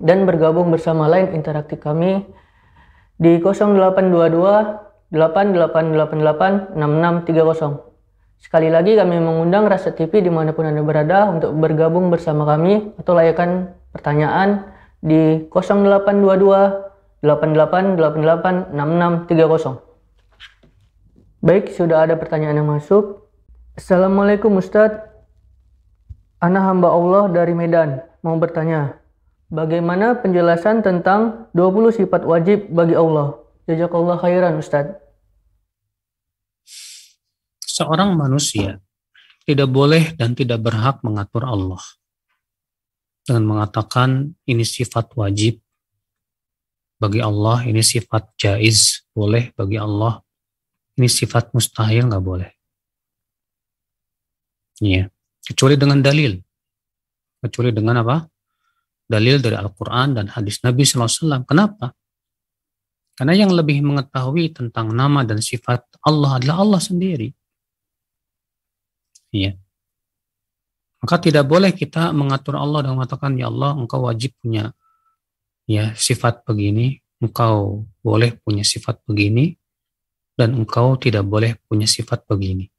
dan 0.00 0.24
bergabung 0.24 0.72
bersama 0.72 1.04
lain 1.04 1.36
interaktif 1.36 1.84
kami 1.84 2.24
di 3.20 3.44
0822 3.44 5.12
8888 5.12 6.80
6630. 6.80 8.40
Sekali 8.40 8.72
lagi 8.72 8.96
kami 8.96 9.20
mengundang 9.20 9.68
Rasa 9.68 9.92
TV 9.92 10.24
di 10.24 10.32
mana 10.32 10.56
pun 10.56 10.64
Anda 10.64 10.80
berada 10.80 11.28
untuk 11.28 11.52
bergabung 11.60 12.08
bersama 12.08 12.48
kami 12.48 12.96
atau 12.96 13.12
layakan 13.12 13.76
pertanyaan 13.92 14.72
di 15.04 15.44
0822 15.52 17.20
8888 17.20 18.72
6630. 18.72 21.44
Baik, 21.44 21.68
sudah 21.76 22.08
ada 22.08 22.16
pertanyaan 22.16 22.64
yang 22.64 22.72
masuk. 22.72 23.28
Assalamualaikum 23.76 24.56
Ustadz. 24.56 25.12
Ana 26.40 26.64
hamba 26.64 26.88
Allah 26.88 27.28
dari 27.28 27.52
Medan. 27.52 28.00
Mau 28.24 28.40
bertanya, 28.40 28.96
bagaimana 29.52 30.16
penjelasan 30.24 30.80
tentang 30.80 31.52
20 31.52 31.92
sifat 31.92 32.24
wajib 32.24 32.72
bagi 32.72 32.96
Allah? 32.96 33.36
Jazakallah 33.68 34.16
khairan 34.20 34.56
Ustadz. 34.56 34.96
Seorang 37.60 38.16
manusia 38.16 38.80
tidak 39.44 39.68
boleh 39.68 40.16
dan 40.16 40.32
tidak 40.32 40.64
berhak 40.64 41.04
mengatur 41.04 41.44
Allah 41.44 41.80
dengan 43.24 43.56
mengatakan 43.56 44.36
ini 44.44 44.62
sifat 44.62 45.16
wajib 45.16 45.58
bagi 47.00 47.24
Allah, 47.24 47.64
ini 47.64 47.80
sifat 47.80 48.36
jaiz 48.36 49.08
boleh 49.16 49.50
bagi 49.56 49.80
Allah, 49.80 50.20
ini 51.00 51.08
sifat 51.08 51.56
mustahil 51.56 52.06
nggak 52.12 52.24
boleh. 52.24 52.50
Iya. 54.84 55.08
Kecuali 55.44 55.76
dengan 55.76 56.00
dalil. 56.00 56.36
Kecuali 57.40 57.70
dengan 57.72 58.00
apa? 58.04 58.24
Dalil 59.04 59.40
dari 59.40 59.56
Al-Quran 59.56 60.16
dan 60.16 60.26
hadis 60.32 60.64
Nabi 60.64 60.84
SAW. 60.84 61.44
Kenapa? 61.44 61.92
Karena 63.14 63.36
yang 63.36 63.52
lebih 63.54 63.78
mengetahui 63.84 64.56
tentang 64.56 64.90
nama 64.90 65.22
dan 65.22 65.38
sifat 65.38 65.86
Allah 66.02 66.40
adalah 66.40 66.56
Allah 66.66 66.80
sendiri. 66.82 67.30
Iya. 69.30 69.54
Maka 71.04 71.20
tidak 71.20 71.44
boleh 71.44 71.68
kita 71.76 72.16
mengatur 72.16 72.56
Allah 72.56 72.80
dan 72.80 72.96
mengatakan, 72.96 73.36
Ya 73.36 73.52
Allah, 73.52 73.76
engkau 73.76 74.08
wajib 74.08 74.32
punya 74.40 74.72
ya 75.68 75.92
sifat 75.92 76.48
begini, 76.48 76.96
engkau 77.20 77.84
boleh 78.00 78.40
punya 78.40 78.64
sifat 78.64 79.04
begini, 79.04 79.52
dan 80.32 80.56
engkau 80.56 80.96
tidak 80.96 81.28
boleh 81.28 81.60
punya 81.68 81.84
sifat 81.84 82.24
begini. 82.24 82.72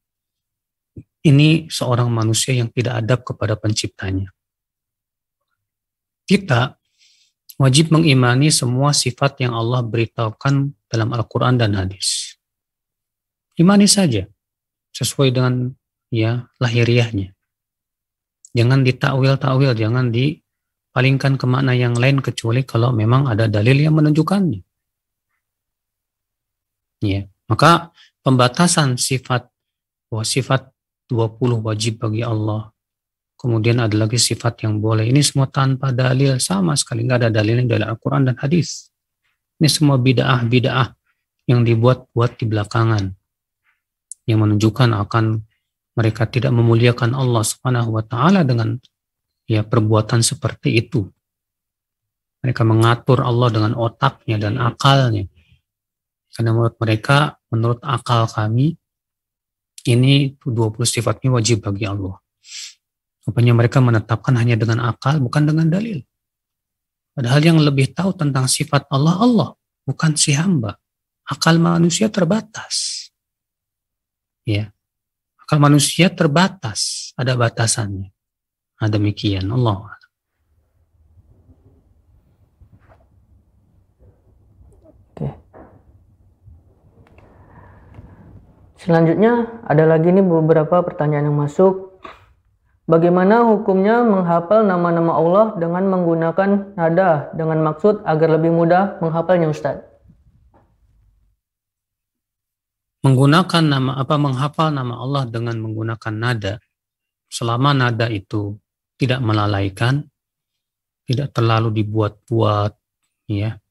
Ini 1.21 1.69
seorang 1.69 2.09
manusia 2.09 2.57
yang 2.57 2.73
tidak 2.73 3.05
adab 3.05 3.21
kepada 3.21 3.61
penciptanya. 3.61 4.34
Kita 6.26 6.82
wajib 7.61 7.93
mengimani 7.93 8.49
semua 8.49 8.89
sifat 8.89 9.38
yang 9.45 9.53
Allah 9.53 9.86
beritahukan 9.86 10.73
dalam 10.89 11.09
Al-Quran 11.13 11.61
dan 11.61 11.78
hadis. 11.78 12.41
Imani 13.53 13.86
saja, 13.86 14.26
sesuai 14.97 15.30
dengan 15.30 15.78
ya 16.09 16.49
lahiriahnya. 16.57 17.34
Jangan 18.56 18.88
ditakwil-takwil, 18.88 19.76
jangan 19.76 20.16
dipalingkan 20.16 21.36
ke 21.36 21.45
makna 21.45 21.76
yang 21.76 21.91
lain 21.99 22.24
kecuali 22.24 22.64
kalau 22.64 22.95
memang 22.95 23.28
ada 23.28 23.51
dalil 23.51 23.76
yang 23.76 23.99
menunjukkannya. 23.99 24.64
Ya. 27.03 27.28
Maka 27.51 27.91
pembatasan 28.24 28.95
sifat 28.97 29.51
sifat 30.24 30.72
20 31.12 31.60
wajib 31.60 31.99
bagi 31.99 32.24
Allah. 32.24 32.72
Kemudian 33.36 33.84
ada 33.84 33.93
lagi 33.93 34.16
sifat 34.16 34.64
yang 34.64 34.80
boleh. 34.80 35.12
Ini 35.12 35.20
semua 35.20 35.51
tanpa 35.51 35.91
dalil 35.91 36.39
sama 36.39 36.74
sekali. 36.80 37.03
Nggak 37.03 37.28
ada 37.28 37.30
dalilnya 37.30 37.68
dari 37.68 37.84
Al-Quran 37.84 38.32
dan 38.32 38.36
hadis. 38.39 38.89
Ini 39.60 39.68
semua 39.68 39.99
bid'ah-bid'ah 39.99 40.95
yang 41.51 41.62
dibuat-buat 41.68 42.39
di 42.39 42.45
belakangan. 42.47 43.03
Yang 44.26 44.39
menunjukkan 44.39 44.89
akan 44.95 45.26
mereka 45.96 46.28
tidak 46.28 46.52
memuliakan 46.52 47.16
Allah 47.16 47.43
Subhanahu 47.43 47.96
wa 47.96 48.04
taala 48.04 48.43
dengan 48.43 48.76
ya 49.48 49.64
perbuatan 49.64 50.20
seperti 50.22 50.76
itu. 50.84 51.08
Mereka 52.43 52.62
mengatur 52.62 53.26
Allah 53.26 53.50
dengan 53.50 53.74
otaknya 53.74 54.38
dan 54.38 54.62
akalnya. 54.62 55.26
Karena 56.30 56.52
menurut 56.52 56.78
mereka, 56.78 57.39
menurut 57.50 57.82
akal 57.82 58.28
kami, 58.28 58.76
ini 59.88 60.36
20 60.43 60.84
sifatnya 60.84 61.32
wajib 61.32 61.64
bagi 61.64 61.88
Allah. 61.88 62.20
Rupanya 63.26 63.58
mereka 63.58 63.82
menetapkan 63.82 64.36
hanya 64.38 64.60
dengan 64.60 64.84
akal, 64.84 65.18
bukan 65.24 65.48
dengan 65.48 65.72
dalil. 65.72 66.04
Padahal 67.16 67.41
yang 67.41 67.58
lebih 67.64 67.96
tahu 67.96 68.12
tentang 68.14 68.46
sifat 68.52 68.86
Allah, 68.91 69.16
Allah, 69.18 69.50
bukan 69.88 70.14
si 70.20 70.36
hamba. 70.36 70.76
Akal 71.26 71.58
manusia 71.58 72.12
terbatas. 72.12 73.08
Ya, 74.46 74.74
Akal 75.46 75.62
manusia 75.62 76.10
terbatas, 76.10 77.14
ada 77.14 77.38
batasannya. 77.38 78.10
Nah, 78.82 78.89
demikian 78.89 79.46
Allah. 79.54 79.93
Oke. 85.14 85.30
Selanjutnya 88.82 89.62
ada 89.70 89.86
lagi 89.86 90.10
nih 90.10 90.26
beberapa 90.26 90.82
pertanyaan 90.82 91.30
yang 91.30 91.38
masuk. 91.38 92.02
Bagaimana 92.89 93.46
hukumnya 93.46 94.02
menghafal 94.02 94.66
nama-nama 94.66 95.14
Allah 95.14 95.46
dengan 95.62 95.86
menggunakan 95.93 96.74
nada 96.74 97.30
dengan 97.38 97.62
maksud 97.70 98.02
agar 98.02 98.34
lebih 98.34 98.50
mudah 98.50 98.98
menghafalnya 98.98 99.54
Ustadz? 99.54 99.95
Menggunakan 103.06 103.64
nama 103.64 104.01
apa 104.01 104.18
menghafal 104.18 104.74
nama 104.74 104.97
Allah 104.97 105.30
dengan 105.30 105.62
menggunakan 105.62 106.14
nada. 106.18 106.58
Selama 107.30 107.78
nada 107.78 108.10
itu 108.10 108.58
tidak 108.97 109.22
melalaikan 109.22 110.10
tidak 111.06 111.30
terlalu 111.30 111.86
dibuat-buat 111.86 112.74
ya. 113.30 113.62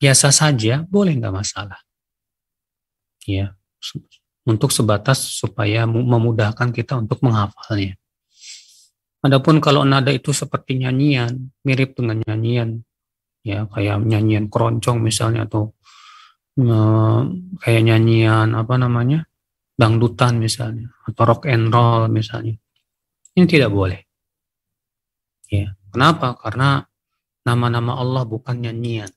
Biasa 0.00 0.32
saja 0.32 0.80
boleh 0.88 1.12
nggak 1.20 1.36
masalah? 1.36 1.76
Ya 3.28 3.52
untuk 4.48 4.72
sebatas 4.72 5.20
supaya 5.20 5.84
memudahkan 5.84 6.72
kita 6.72 6.96
untuk 6.96 7.20
menghafalnya. 7.20 7.96
Adapun 9.20 9.60
kalau 9.60 9.84
nada 9.84 10.08
itu 10.08 10.32
seperti 10.32 10.80
nyanyian 10.80 11.52
mirip 11.60 11.92
dengan 11.92 12.24
nyanyian 12.24 12.80
ya 13.44 13.68
kayak 13.68 14.00
nyanyian 14.00 14.48
keroncong 14.48 15.00
misalnya 15.04 15.44
atau 15.44 15.76
kayak 17.60 17.82
nyanyian 17.84 18.52
apa 18.52 18.74
namanya 18.76 19.24
dangdutan 19.78 20.36
misalnya 20.36 20.92
atau 21.08 21.22
rock 21.24 21.48
and 21.48 21.72
roll 21.72 22.06
misalnya. 22.12 22.56
Ini 23.32 23.46
tidak 23.48 23.72
boleh. 23.72 24.00
Ya 25.48 25.72
kenapa? 25.88 26.36
Karena 26.36 26.84
nama-nama 27.46 27.96
Allah 27.96 28.28
bukan 28.28 28.60
nyanyian. 28.60 29.08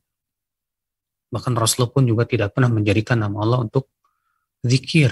Bahkan 1.34 1.54
Rasulullah 1.58 1.92
pun 1.92 2.06
juga 2.06 2.24
tidak 2.30 2.54
pernah 2.54 2.70
menjadikan 2.70 3.20
nama 3.20 3.44
Allah 3.44 3.66
untuk 3.66 3.92
zikir. 4.64 5.12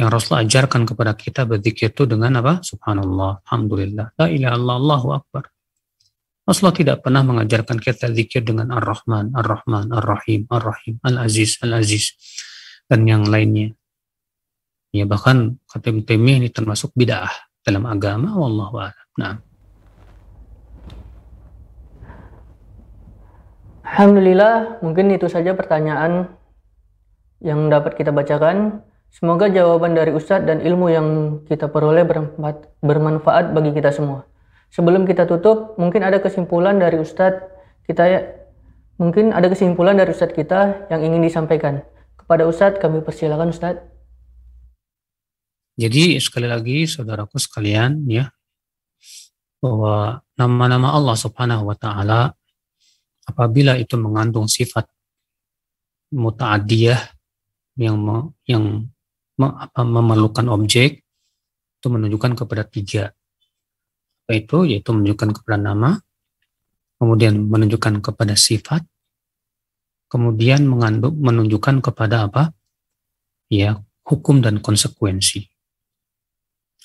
Yang 0.00 0.08
Rasulullah 0.08 0.46
ajarkan 0.48 0.82
kepada 0.88 1.12
kita 1.12 1.44
berzikir 1.44 1.92
itu 1.92 2.08
dengan 2.08 2.40
apa? 2.40 2.64
Subhanallah 2.64 3.44
alhamdulillah. 3.44 4.16
La 4.16 4.26
ilaha 4.32 4.56
illallah 4.56 4.76
Allahu 4.80 5.08
akbar 5.12 5.51
Rasulullah 6.42 6.74
tidak 6.74 6.96
pernah 7.06 7.22
mengajarkan 7.22 7.78
kita 7.78 8.10
zikir 8.10 8.42
dengan 8.42 8.74
Ar-Rahman, 8.74 9.30
Ar-Rahman, 9.30 9.94
Ar-Rahim, 9.94 10.50
Ar-Rahim, 10.50 10.98
Al-Aziz, 11.06 11.62
Al-Aziz, 11.62 12.18
dan 12.90 13.06
yang 13.06 13.30
lainnya. 13.30 13.70
Ya 14.90 15.06
bahkan 15.06 15.62
kata 15.70 15.94
Ibn 15.94 16.02
ini 16.42 16.50
termasuk 16.50 16.90
bid'ah 16.98 17.30
dalam 17.62 17.86
agama, 17.86 18.34
a'lam. 18.34 18.90
Nah. 19.22 19.38
Alhamdulillah, 23.86 24.82
mungkin 24.82 25.14
itu 25.14 25.30
saja 25.30 25.54
pertanyaan 25.54 26.26
yang 27.38 27.70
dapat 27.70 27.94
kita 27.94 28.10
bacakan. 28.10 28.82
Semoga 29.14 29.46
jawaban 29.46 29.94
dari 29.94 30.10
Ustadz 30.10 30.48
dan 30.48 30.58
ilmu 30.58 30.86
yang 30.90 31.08
kita 31.46 31.70
peroleh 31.70 32.02
bermanfaat 32.82 33.54
bagi 33.54 33.70
kita 33.76 33.94
semua. 33.94 34.26
Sebelum 34.72 35.04
kita 35.04 35.28
tutup, 35.28 35.76
mungkin 35.76 36.00
ada 36.00 36.16
kesimpulan 36.16 36.80
dari 36.80 36.96
Ustadz 36.96 37.44
kita 37.84 38.02
ya, 38.08 38.20
mungkin 38.96 39.36
ada 39.36 39.52
kesimpulan 39.52 40.00
dari 40.00 40.16
Ustadz 40.16 40.32
kita 40.32 40.88
yang 40.88 41.04
ingin 41.04 41.20
disampaikan. 41.20 41.84
Kepada 42.16 42.48
Ustadz, 42.48 42.80
kami 42.80 43.04
persilakan 43.04 43.52
Ustadz. 43.52 43.84
Jadi 45.76 46.16
sekali 46.24 46.48
lagi 46.48 46.88
saudaraku 46.88 47.36
sekalian 47.36 48.08
ya, 48.08 48.32
bahwa 49.60 50.24
nama-nama 50.40 50.96
Allah 50.96 51.16
subhanahu 51.20 51.68
wa 51.68 51.76
ta'ala 51.76 52.32
apabila 53.28 53.76
itu 53.76 54.00
mengandung 54.00 54.48
sifat 54.48 54.88
muta'adiyah 56.12 57.00
yang 57.76 57.96
yang 58.48 58.88
apa, 59.36 59.80
memerlukan 59.84 60.48
objek 60.48 61.04
itu 61.76 61.86
menunjukkan 61.88 62.40
kepada 62.40 62.64
tiga 62.68 63.12
itu? 64.32 64.64
Yaitu 64.64 64.90
menunjukkan 64.92 65.36
kepada 65.40 65.58
nama, 65.60 66.00
kemudian 66.96 67.36
menunjukkan 67.36 68.00
kepada 68.00 68.34
sifat, 68.34 68.82
kemudian 70.08 70.64
mengandung 70.68 71.16
menunjukkan 71.16 71.84
kepada 71.84 72.28
apa? 72.28 72.52
Ya, 73.52 73.80
hukum 74.04 74.40
dan 74.40 74.58
konsekuensi. 74.58 75.48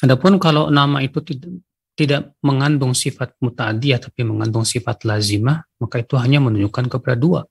Adapun 0.04 0.38
kalau 0.38 0.70
nama 0.70 1.02
itu 1.02 1.24
tidak 1.26 1.64
tidak 1.98 2.22
mengandung 2.46 2.94
sifat 2.94 3.34
muta'adiyah 3.42 3.98
tapi 3.98 4.22
mengandung 4.22 4.62
sifat 4.62 5.02
lazimah, 5.02 5.66
maka 5.82 6.06
itu 6.06 6.14
hanya 6.22 6.38
menunjukkan 6.38 6.86
kepada 6.94 7.18
dua. 7.18 7.42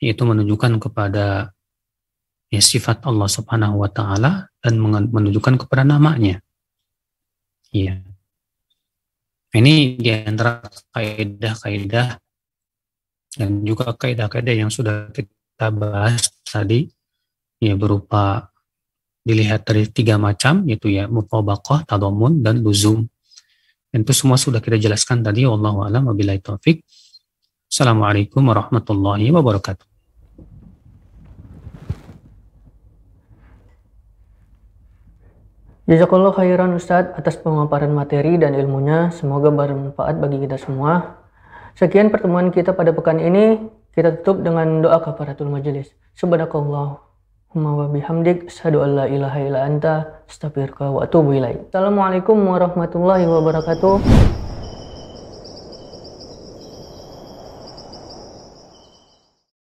Yaitu 0.00 0.24
menunjukkan 0.24 0.80
kepada 0.80 1.52
ya 2.48 2.60
sifat 2.60 3.04
Allah 3.04 3.28
Subhanahu 3.28 3.84
wa 3.84 3.90
taala 3.92 4.48
dan 4.64 4.80
menunjukkan 4.80 5.60
kepada 5.64 5.84
namanya. 5.84 6.40
Iya. 7.72 8.11
Ini 9.52 10.00
di 10.00 10.08
antara 10.08 10.64
kaidah-kaidah 10.96 12.08
dan 13.36 13.50
juga 13.68 13.92
kaidah-kaidah 13.92 14.54
yang 14.64 14.72
sudah 14.72 15.12
kita 15.12 15.68
bahas 15.68 16.32
tadi 16.40 16.88
ya 17.60 17.76
berupa 17.76 18.48
dilihat 19.20 19.68
dari 19.68 19.92
tiga 19.92 20.16
macam 20.16 20.64
yaitu 20.64 20.88
ya 20.88 21.04
mutabaqah, 21.04 21.84
tadamun 21.84 22.40
dan 22.40 22.64
luzum. 22.64 23.04
Dan 23.92 24.08
itu 24.08 24.16
semua 24.16 24.40
sudah 24.40 24.64
kita 24.64 24.80
jelaskan 24.80 25.20
tadi 25.20 25.44
wallahu 25.44 25.84
alam 25.84 26.08
wabillahi 26.08 26.40
taufik. 26.40 26.80
Assalamualaikum 27.68 28.40
warahmatullahi 28.48 29.28
wabarakatuh. 29.36 29.91
Jazakallah 35.82 36.30
khairan 36.30 36.78
Ustadz 36.78 37.18
atas 37.18 37.34
pemaparan 37.42 37.90
materi 37.90 38.38
dan 38.38 38.54
ilmunya. 38.54 39.10
Semoga 39.10 39.50
bermanfaat 39.50 40.14
bagi 40.22 40.38
kita 40.46 40.54
semua. 40.54 41.18
Sekian 41.74 42.06
pertemuan 42.14 42.54
kita 42.54 42.70
pada 42.70 42.94
pekan 42.94 43.18
ini. 43.18 43.58
Kita 43.90 44.22
tutup 44.22 44.46
dengan 44.46 44.78
doa 44.78 45.02
kafaratul 45.02 45.50
majelis. 45.50 45.90
Subhanakallahumma 46.14 47.70
wa 47.74 47.86
bihamdik. 47.90 48.46
Asyhadu 48.46 48.78
an 48.86 48.90
la 48.94 49.06
ilaha 49.10 49.38
illa 49.42 49.60
anta. 49.66 50.22
Astagfirullah 50.30 50.90
wa 50.94 51.00
atubu 51.02 51.34
ilaik. 51.34 51.74
Assalamualaikum 51.74 52.38
warahmatullahi 52.46 53.26
wabarakatuh. 53.26 53.98